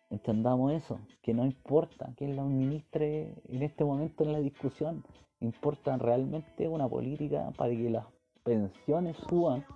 [0.09, 5.05] Entendamos eso, que no importa que la administre en este momento en la discusión,
[5.41, 8.07] importa realmente una política para que las
[8.47, 9.67] pensiones suban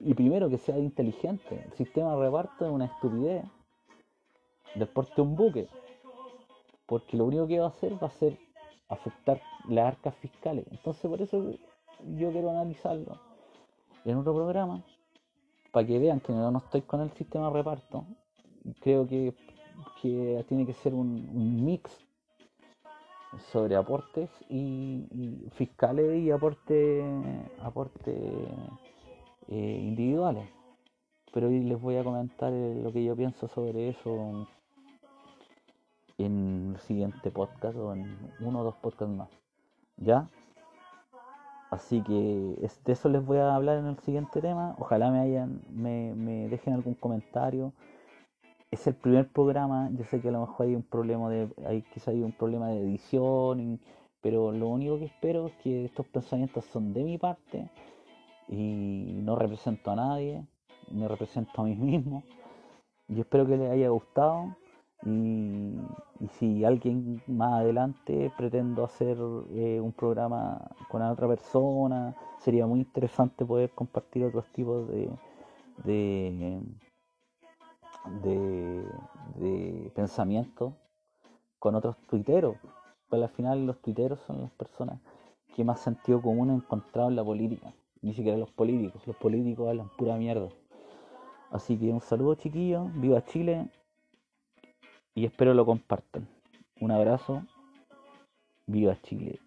[0.00, 1.64] y, primero que sea inteligente.
[1.64, 3.44] El sistema de reparto es una estupidez.
[4.74, 5.68] Deporte un buque,
[6.86, 8.36] porque lo único que va a hacer va a ser
[8.88, 10.66] afectar las arcas fiscales.
[10.70, 11.52] Entonces por eso
[12.16, 13.20] yo quiero analizarlo
[14.04, 14.82] en otro programa,
[15.70, 18.04] para que vean que no, estoy con el sistema de reparto.
[18.80, 19.32] Creo que,
[20.00, 22.03] tiene que ser un, mix
[23.52, 27.04] sobre aportes y, fiscales y aportes
[27.62, 28.12] aporte,
[29.48, 30.48] eh, individuales.
[31.32, 34.46] Pero hoy les voy a comentar lo que yo pienso sobre eso
[36.18, 39.28] en el siguiente podcast o en uno o dos podcasts más.
[39.96, 40.28] ¿Ya?
[41.74, 44.76] Así que de eso les voy a hablar en el siguiente tema.
[44.78, 47.72] Ojalá me hayan, me, dejen algún comentario.
[48.74, 51.82] Es el primer programa, yo sé que a lo mejor hay un problema de, hay
[51.82, 53.80] quizá hay un problema de edición,
[54.20, 57.70] pero lo único que espero es que estos pensamientos son de mi parte
[58.48, 60.44] y no represento a nadie,
[60.90, 62.24] me represento a mí mismo.
[63.06, 64.56] Yo espero que les haya gustado
[65.06, 65.78] Y,
[66.38, 69.16] si alguien más adelante pretendo hacer
[69.52, 70.60] eh, un programa
[70.90, 75.10] con otra persona, sería muy interesante poder compartir otros tipos de,
[75.84, 76.60] de,
[78.22, 80.72] de, pensamientos
[81.58, 82.56] con otros tuiteros.
[83.08, 84.98] Pues al final los tuiteros son las personas
[85.54, 87.72] que más sentido común han encontrado en la política.
[88.02, 89.06] Ni siquiera los políticos.
[89.06, 90.48] Los políticos hablan pura mierda.
[91.50, 93.68] Así que un saludo chiquillos, viva Chile
[95.14, 96.26] y espero lo compartan.
[96.80, 97.44] Un abrazo,
[98.66, 99.43] viva Chile.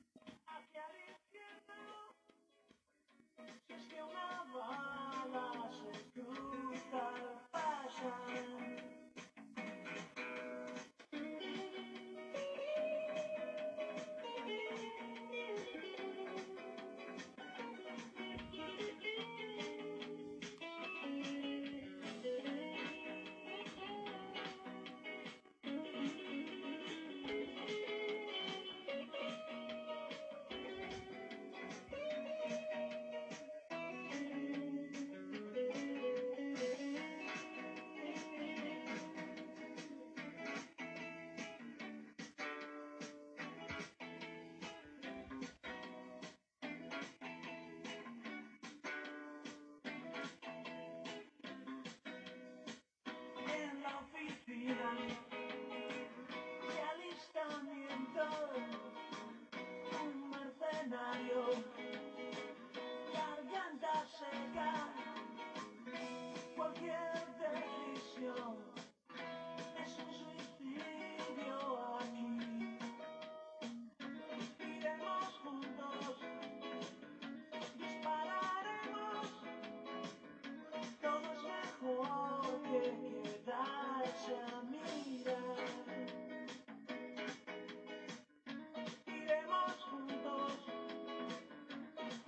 [60.88, 61.77] escenario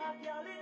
[0.10, 0.59] la pialina.